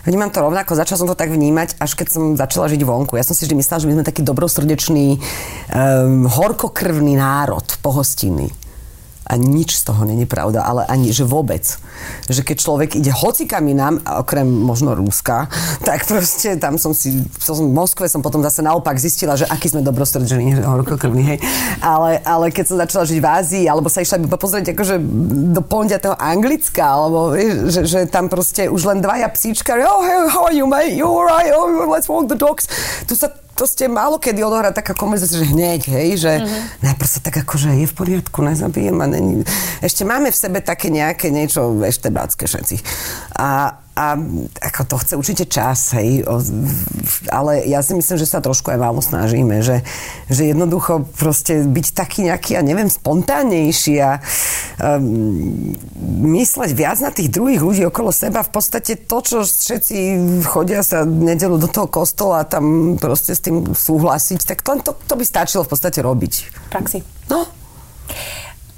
Vnímam 0.03 0.35
to 0.35 0.42
rovnako, 0.42 0.75
začala 0.75 0.98
som 0.98 1.07
to 1.07 1.14
tak 1.14 1.31
vnímať, 1.31 1.79
až 1.79 1.94
keď 1.94 2.07
som 2.11 2.35
začala 2.35 2.66
žiť 2.66 2.83
vonku. 2.83 3.14
Ja 3.14 3.22
som 3.22 3.38
si 3.38 3.46
vždy 3.46 3.62
myslela, 3.62 3.79
že 3.79 3.87
my 3.87 3.94
sme 3.94 4.05
taký 4.11 4.27
dobrosrdečný, 4.27 5.22
um, 5.22 6.27
horkokrvný 6.27 7.14
národ, 7.14 7.62
pohostinný 7.79 8.51
a 9.23 9.39
nič 9.39 9.79
z 9.79 9.83
toho 9.87 10.03
není 10.03 10.27
pravda, 10.27 10.67
ale 10.67 10.83
ani, 10.91 11.15
že 11.15 11.23
vôbec. 11.23 11.63
Že 12.27 12.43
keď 12.43 12.57
človek 12.59 12.91
ide 12.99 13.15
hocikam 13.15 13.65
inám, 13.71 14.03
okrem 14.03 14.47
možno 14.47 14.99
Rúska, 14.99 15.47
tak 15.89 16.05
proste 16.07 16.59
tam 16.59 16.77
som 16.77 16.91
si, 16.91 17.23
som 17.39 17.59
v 17.59 17.75
Moskve 17.75 18.11
som 18.11 18.21
potom 18.21 18.43
zase 18.43 18.61
naopak 18.61 18.99
zistila, 18.99 19.39
že 19.39 19.47
aký 19.47 19.71
sme 19.71 19.87
dobrostredžení, 19.87 20.59
horkokrvní, 20.75 21.23
hej. 21.23 21.39
Ale, 21.79 22.19
ale 22.23 22.51
keď 22.51 22.65
som 22.67 22.77
začala 22.79 23.05
žiť 23.07 23.19
v 23.19 23.29
Ázii, 23.29 23.65
alebo 23.67 23.91
sa 23.91 24.03
išla 24.03 24.23
iba 24.23 24.39
pozrieť 24.39 24.75
akože 24.75 24.95
do 25.55 25.63
pondia 25.63 26.03
toho 26.03 26.19
Anglicka, 26.19 26.83
alebo 26.83 27.35
že, 27.71 27.87
že 27.87 27.99
tam 28.11 28.27
proste 28.27 28.67
už 28.71 28.83
len 28.87 28.99
dvaja 29.03 29.31
psíčka, 29.31 29.79
oh, 29.79 30.03
hey, 30.03 30.31
how 30.31 30.47
are 30.47 30.57
you, 30.57 30.67
mate? 30.67 30.95
You 30.95 31.07
alright? 31.07 31.51
Oh, 31.55 31.87
let's 31.91 32.07
walk 32.07 32.31
the 32.31 32.39
dogs. 32.39 32.67
Tu 33.07 33.15
sa 33.19 33.42
proste 33.53 33.88
málo 33.88 34.17
kedy 34.17 34.41
odohrá 34.45 34.73
taká 34.73 34.97
konverzácia, 34.97 35.43
že 35.43 35.53
hneď, 35.53 35.83
hej, 35.93 36.09
že 36.17 36.33
uh-huh. 36.41 36.83
najprv 36.85 37.09
sa 37.09 37.21
tak 37.21 37.43
že 37.43 37.71
je 37.75 37.87
v 37.87 37.95
poriadku, 37.95 38.38
nezabijem 38.41 38.97
a 39.01 39.07
není. 39.07 39.45
Ešte 39.85 40.09
máme 40.09 40.33
v 40.33 40.38
sebe 40.38 40.59
také 40.65 40.88
nejaké 40.88 41.29
niečo 41.29 41.75
eštebácké 41.85 42.49
všetci. 42.49 42.77
A, 43.37 43.82
a 43.93 44.17
ako 44.73 44.83
to 44.89 44.97
chce 45.05 45.13
určite 45.21 45.45
čas, 45.53 45.93
hej, 45.93 46.25
o, 46.25 46.41
ale 47.29 47.69
ja 47.69 47.85
si 47.85 47.93
myslím, 47.93 48.17
že 48.17 48.25
sa 48.25 48.41
trošku 48.41 48.73
aj 48.73 48.81
málo 48.81 49.05
snažíme, 49.05 49.61
že, 49.61 49.85
že 50.33 50.49
jednoducho 50.49 51.05
proste 51.21 51.61
byť 51.69 51.87
taký 51.93 52.25
nejaký, 52.25 52.57
ja 52.57 52.65
neviem, 52.65 52.89
spontánnejší 52.89 53.95
a 54.01 54.25
um, 54.81 55.77
mysleť 56.33 56.73
viac 56.73 56.99
na 57.05 57.13
tých 57.13 57.29
druhých 57.29 57.61
ľudí 57.61 57.83
okolo 57.85 58.09
seba, 58.09 58.41
v 58.41 58.53
podstate 58.57 58.97
to, 58.97 59.19
čo 59.21 59.37
všetci 59.45 59.97
chodia 60.49 60.81
sa 60.81 61.05
nedelu 61.05 61.61
do 61.61 61.69
toho 61.69 61.85
kostola 61.85 62.43
a 62.43 62.49
tam 62.49 62.97
proste 62.97 63.37
s 63.37 63.45
tým 63.45 63.77
súhlasiť, 63.77 64.41
tak 64.49 64.65
to, 64.65 64.81
to, 64.81 64.97
to 65.05 65.15
by 65.21 65.25
stačilo 65.29 65.69
v 65.69 65.71
podstate 65.71 66.01
robiť. 66.01 66.33
praxi. 66.73 67.05
No. 67.29 67.45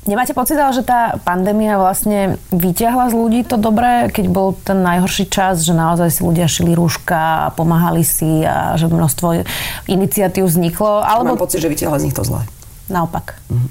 Nemáte 0.04 0.36
pocit, 0.36 0.60
ale, 0.60 0.76
že 0.76 0.84
tá 0.84 1.16
pandémia 1.24 1.80
vlastne 1.80 2.36
vyťahla 2.52 3.08
z 3.08 3.14
ľudí 3.16 3.40
to 3.48 3.56
dobré, 3.56 4.12
keď 4.12 4.26
bol 4.28 4.52
ten 4.52 4.84
najhorší 4.84 5.32
čas, 5.32 5.64
že 5.64 5.72
naozaj 5.72 6.12
si 6.12 6.20
ľudia 6.20 6.44
šili 6.44 6.76
rúška 6.76 7.48
a 7.48 7.52
pomáhali 7.56 8.04
si 8.04 8.44
a 8.44 8.76
že 8.76 8.92
množstvo 8.92 9.48
iniciatív 9.88 10.44
vzniklo? 10.44 11.00
Alebo... 11.00 11.32
Mám 11.32 11.48
pocit, 11.48 11.64
že 11.64 11.72
vyťahla 11.72 11.96
z 12.04 12.04
nich 12.04 12.16
to 12.16 12.20
zlé. 12.20 12.44
Naopak. 12.92 13.40
Mhm. 13.48 13.68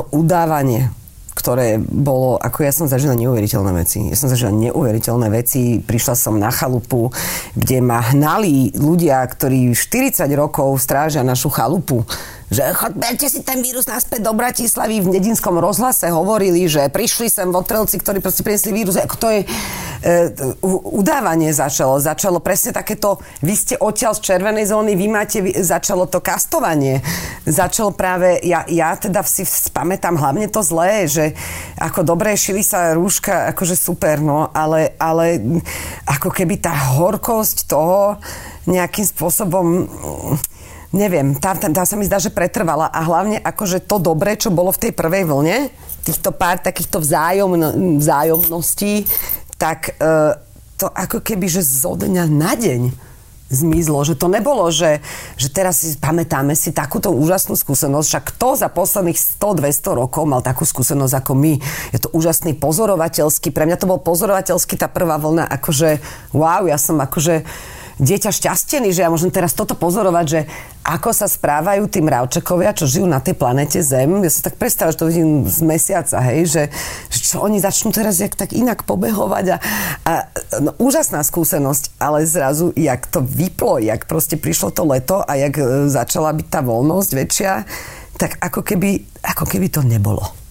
To 0.00 0.08
udávanie, 0.16 0.88
ktoré 1.36 1.76
bolo, 1.84 2.40
ako 2.40 2.58
ja 2.64 2.72
som 2.72 2.88
zažila 2.88 3.12
neuveriteľné 3.12 3.72
veci. 3.76 4.08
Ja 4.08 4.16
som 4.16 4.32
zažila 4.32 4.56
neuveriteľné 4.56 5.28
veci. 5.28 5.84
Prišla 5.84 6.16
som 6.16 6.40
na 6.40 6.48
chalupu, 6.48 7.12
kde 7.52 7.84
ma 7.84 8.00
hnali 8.00 8.72
ľudia, 8.72 9.20
ktorí 9.20 9.76
40 9.76 10.24
rokov 10.32 10.80
strážia 10.80 11.20
našu 11.20 11.52
chalupu 11.52 12.08
že 12.46 12.62
chod, 12.78 12.94
berte 12.94 13.26
si 13.26 13.42
ten 13.42 13.58
vírus 13.58 13.90
naspäť 13.90 14.22
do 14.22 14.30
Bratislavy. 14.30 15.02
V 15.02 15.18
Nedinskom 15.18 15.58
rozhlase 15.58 16.06
hovorili, 16.14 16.70
že 16.70 16.86
prišli 16.86 17.26
sem 17.26 17.50
votrelci, 17.50 17.98
ktorí 17.98 18.22
proste 18.22 18.46
priniesli 18.46 18.70
vírus. 18.70 18.94
Ako 18.94 19.16
to 19.18 19.28
je, 19.34 19.40
e, 19.42 20.14
udávanie 20.86 21.50
začalo. 21.50 21.98
Začalo 21.98 22.38
presne 22.38 22.70
takéto, 22.70 23.18
vy 23.42 23.54
ste 23.58 23.74
odtiaľ 23.74 24.14
z 24.14 24.30
červenej 24.30 24.70
zóny, 24.70 24.94
vy 24.94 25.06
máte, 25.10 25.42
začalo 25.58 26.06
to 26.06 26.22
kastovanie. 26.22 27.02
Začalo 27.42 27.90
práve, 27.90 28.38
ja, 28.46 28.62
ja 28.70 28.94
teda 28.94 29.26
si 29.26 29.42
spamätám 29.42 30.14
hlavne 30.14 30.46
to 30.46 30.62
zlé, 30.62 31.10
že 31.10 31.34
ako 31.82 32.06
dobre 32.06 32.38
šili 32.38 32.62
sa 32.62 32.94
rúška, 32.94 33.50
akože 33.50 33.74
super, 33.74 34.22
no, 34.22 34.54
ale, 34.54 34.94
ale 35.02 35.42
ako 36.06 36.30
keby 36.30 36.62
tá 36.62 36.94
horkosť 36.94 37.66
toho 37.66 38.22
nejakým 38.70 39.06
spôsobom 39.06 39.90
neviem, 40.94 41.34
tá, 41.38 41.56
tá, 41.56 41.66
tá 41.70 41.82
sa 41.82 41.96
mi 41.98 42.06
zdá, 42.06 42.22
že 42.22 42.34
pretrvala 42.34 42.90
a 42.90 43.00
hlavne 43.02 43.42
akože 43.42 43.82
to 43.82 43.98
dobré, 43.98 44.38
čo 44.38 44.54
bolo 44.54 44.70
v 44.70 44.88
tej 44.88 44.92
prvej 44.94 45.24
vlne, 45.26 45.70
týchto 46.06 46.30
pár 46.30 46.62
takýchto 46.62 47.02
vzájomno, 47.02 47.98
vzájomností, 47.98 49.06
tak 49.58 49.98
e, 49.98 50.38
to 50.76 50.86
ako 50.92 51.24
keby, 51.24 51.48
že 51.48 51.64
zo 51.64 51.96
dňa 51.98 52.24
na 52.30 52.52
deň 52.54 52.82
zmizlo, 53.46 54.02
že 54.02 54.18
to 54.18 54.26
nebolo, 54.26 54.66
že, 54.74 54.98
že 55.38 55.46
teraz 55.46 55.78
si 55.78 55.94
pamätáme 55.94 56.58
si 56.58 56.74
takúto 56.74 57.14
úžasnú 57.14 57.54
skúsenosť, 57.54 58.06
však 58.10 58.24
kto 58.34 58.48
za 58.58 58.68
posledných 58.70 59.14
100-200 59.14 60.00
rokov 60.02 60.26
mal 60.26 60.42
takú 60.42 60.66
skúsenosť 60.66 61.14
ako 61.22 61.32
my. 61.38 61.54
Je 61.94 61.98
to 62.02 62.10
úžasný 62.10 62.58
pozorovateľský, 62.58 63.54
pre 63.54 63.70
mňa 63.70 63.78
to 63.78 63.86
bol 63.86 64.02
pozorovateľský 64.02 64.74
tá 64.74 64.90
prvá 64.90 65.22
vlna, 65.22 65.46
akože 65.46 66.02
wow, 66.34 66.66
ja 66.66 66.74
som 66.74 66.98
akože 66.98 67.46
dieťa 67.96 68.28
šťastený, 68.28 68.92
že 68.92 69.04
ja 69.04 69.12
môžem 69.12 69.32
teraz 69.32 69.56
toto 69.56 69.72
pozorovať, 69.72 70.26
že 70.28 70.40
ako 70.84 71.10
sa 71.16 71.26
správajú 71.26 71.88
tí 71.88 72.04
mravčekovia, 72.04 72.76
čo 72.76 72.86
žijú 72.86 73.08
na 73.08 73.18
tej 73.18 73.34
planete 73.34 73.80
Zem. 73.80 74.20
Ja 74.20 74.30
sa 74.30 74.52
tak 74.52 74.60
predstavím, 74.60 74.92
že 74.92 75.00
to 75.00 75.08
vidím 75.08 75.30
z 75.48 75.60
mesiaca, 75.64 76.16
hej, 76.28 76.40
že, 76.46 76.62
že 77.08 77.18
čo 77.24 77.42
oni 77.42 77.58
začnú 77.58 77.90
teraz 77.90 78.20
jak 78.20 78.36
tak 78.36 78.52
inak 78.52 78.84
pobehovať 78.84 79.44
a, 79.48 79.56
a 80.04 80.12
no, 80.60 80.76
úžasná 80.76 81.24
skúsenosť, 81.24 81.96
ale 81.96 82.28
zrazu, 82.28 82.70
jak 82.76 83.08
to 83.08 83.24
vyplo, 83.24 83.80
jak 83.80 84.04
proste 84.04 84.36
prišlo 84.36 84.70
to 84.76 84.84
leto 84.84 85.24
a 85.24 85.32
jak 85.40 85.56
e, 85.56 85.90
začala 85.90 86.36
byť 86.36 86.46
tá 86.52 86.60
voľnosť 86.60 87.10
väčšia, 87.16 87.52
tak 88.20 88.38
ako 88.38 88.60
keby, 88.60 89.02
ako 89.24 89.44
keby 89.48 89.72
to 89.72 89.80
nebolo 89.82 90.45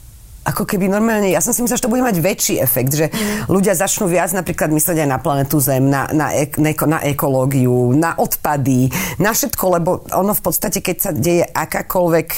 ako 0.46 0.64
keby 0.70 0.86
normálne, 0.86 1.34
ja 1.34 1.42
som 1.42 1.58
si 1.58 1.66
myslela, 1.66 1.82
že 1.82 1.86
to 1.90 1.94
bude 1.94 2.06
mať 2.06 2.22
väčší 2.22 2.56
efekt, 2.62 2.94
že 2.94 3.10
mm. 3.10 3.50
ľudia 3.50 3.74
začnú 3.74 4.06
viac 4.06 4.30
napríklad 4.30 4.70
myslieť 4.70 5.02
aj 5.02 5.10
na 5.10 5.18
planetu 5.18 5.58
Zem, 5.58 5.90
na, 5.90 6.06
na, 6.14 6.38
ek, 6.38 6.62
na, 6.62 7.02
ekológiu, 7.02 7.98
na 7.98 8.14
odpady, 8.14 8.94
na 9.18 9.34
všetko, 9.34 9.66
lebo 9.82 10.06
ono 10.14 10.38
v 10.38 10.44
podstate, 10.46 10.86
keď 10.86 10.98
sa 11.02 11.12
deje 11.12 11.50
akákoľvek 11.50 12.30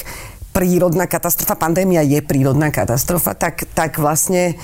prírodná 0.56 1.04
katastrofa, 1.04 1.60
pandémia 1.60 2.00
je 2.00 2.24
prírodná 2.24 2.72
katastrofa, 2.72 3.36
tak, 3.36 3.68
tak 3.76 4.00
vlastne 4.00 4.56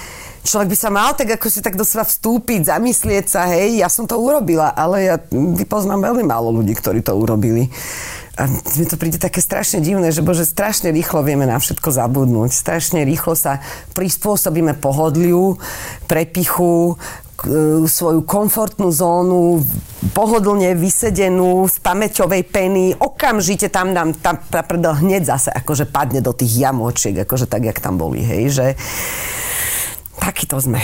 človek 0.42 0.72
by 0.72 0.76
sa 0.80 0.90
mal 0.90 1.12
tak 1.12 1.36
ako 1.36 1.46
si 1.52 1.60
tak 1.60 1.76
do 1.76 1.84
seba 1.84 2.02
vstúpiť, 2.02 2.72
zamyslieť 2.72 3.26
sa, 3.28 3.44
hej, 3.52 3.84
ja 3.84 3.92
som 3.92 4.08
to 4.08 4.16
urobila, 4.16 4.72
ale 4.72 5.04
ja 5.04 5.16
vypoznám 5.32 6.00
veľmi 6.00 6.24
málo 6.24 6.48
ľudí, 6.50 6.72
ktorí 6.74 7.04
to 7.04 7.12
urobili. 7.12 7.68
A 8.34 8.50
mi 8.50 8.84
to 8.90 8.98
príde 8.98 9.22
také 9.22 9.38
strašne 9.38 9.78
divné, 9.78 10.10
že 10.10 10.18
bože, 10.18 10.42
strašne 10.42 10.90
rýchlo 10.90 11.22
vieme 11.22 11.46
na 11.46 11.62
všetko 11.62 11.94
zabudnúť. 11.94 12.50
Strašne 12.50 13.06
rýchlo 13.06 13.38
sa 13.38 13.62
prispôsobíme 13.94 14.74
pohodliu, 14.82 15.54
prepichu, 16.10 16.98
e, 17.46 17.86
svoju 17.86 18.26
komfortnú 18.26 18.90
zónu, 18.90 19.62
pohodlne 20.18 20.74
vysedenú 20.74 21.70
z 21.70 21.78
pamäťovej 21.78 22.42
peny, 22.50 22.84
okamžite 22.98 23.70
tam 23.70 23.94
nám 23.94 24.18
tá 24.18 24.34
prdel 24.66 24.98
hneď 24.98 25.22
zase 25.38 25.54
akože 25.54 25.86
padne 25.86 26.18
do 26.18 26.34
tých 26.34 26.58
jamočiek, 26.58 27.14
akože 27.22 27.46
tak, 27.46 27.70
jak 27.70 27.78
tam 27.78 28.02
boli, 28.02 28.18
hej, 28.18 28.50
že 28.50 28.66
takýto 30.18 30.58
sme. 30.58 30.82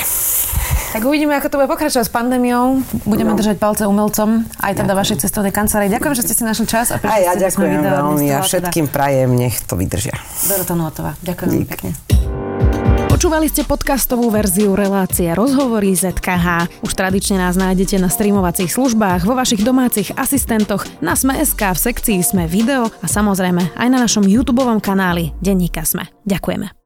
Tak 0.90 1.06
uvidíme, 1.06 1.38
ako 1.38 1.48
to 1.54 1.56
bude 1.62 1.70
pokračovať 1.70 2.02
s 2.02 2.12
pandémiou. 2.12 2.82
Budeme 3.06 3.32
no. 3.32 3.38
držať 3.38 3.62
palce 3.62 3.86
umelcom, 3.86 4.42
aj 4.58 4.74
teda 4.74 4.92
vašej 4.98 5.22
cestovnej 5.22 5.54
kancelárii. 5.54 5.86
Ďakujem, 5.86 6.14
že 6.18 6.22
ste 6.26 6.34
si 6.34 6.42
našli 6.42 6.66
čas. 6.66 6.90
A 6.90 6.98
aj 6.98 7.20
ja 7.22 7.32
ďakujem 7.38 7.78
veľmi 7.78 8.26
a 8.34 8.42
všetkým 8.42 8.90
teda... 8.90 8.94
prajem, 8.94 9.30
nech 9.38 9.62
to 9.62 9.78
vydržia. 9.78 10.18
Dorota 10.50 10.74
Nuotová. 10.74 11.14
Ďakujem 11.22 11.48
veľmi 11.54 11.68
pekne. 11.70 11.90
Počúvali 13.06 13.52
ste 13.52 13.68
podcastovú 13.68 14.32
verziu 14.32 14.72
relácie 14.74 15.28
Rozhovory 15.30 15.92
ZKH. 15.92 16.80
Už 16.82 16.92
tradične 16.96 17.36
nás 17.36 17.52
nájdete 17.52 18.00
na 18.00 18.08
streamovacích 18.08 18.72
službách, 18.72 19.28
vo 19.28 19.36
vašich 19.36 19.60
domácich 19.60 20.10
asistentoch, 20.16 20.88
na 21.04 21.12
Sme.sk, 21.14 21.60
v 21.60 21.78
sekcii 21.78 22.18
Sme 22.24 22.48
video 22.48 22.88
a 22.88 23.06
samozrejme 23.06 23.76
aj 23.76 23.88
na 23.92 23.98
našom 24.00 24.24
YouTube 24.24 24.64
kanáli 24.80 25.36
Denníka 25.38 25.84
Sme. 25.84 26.08
Ďakujeme. 26.24 26.79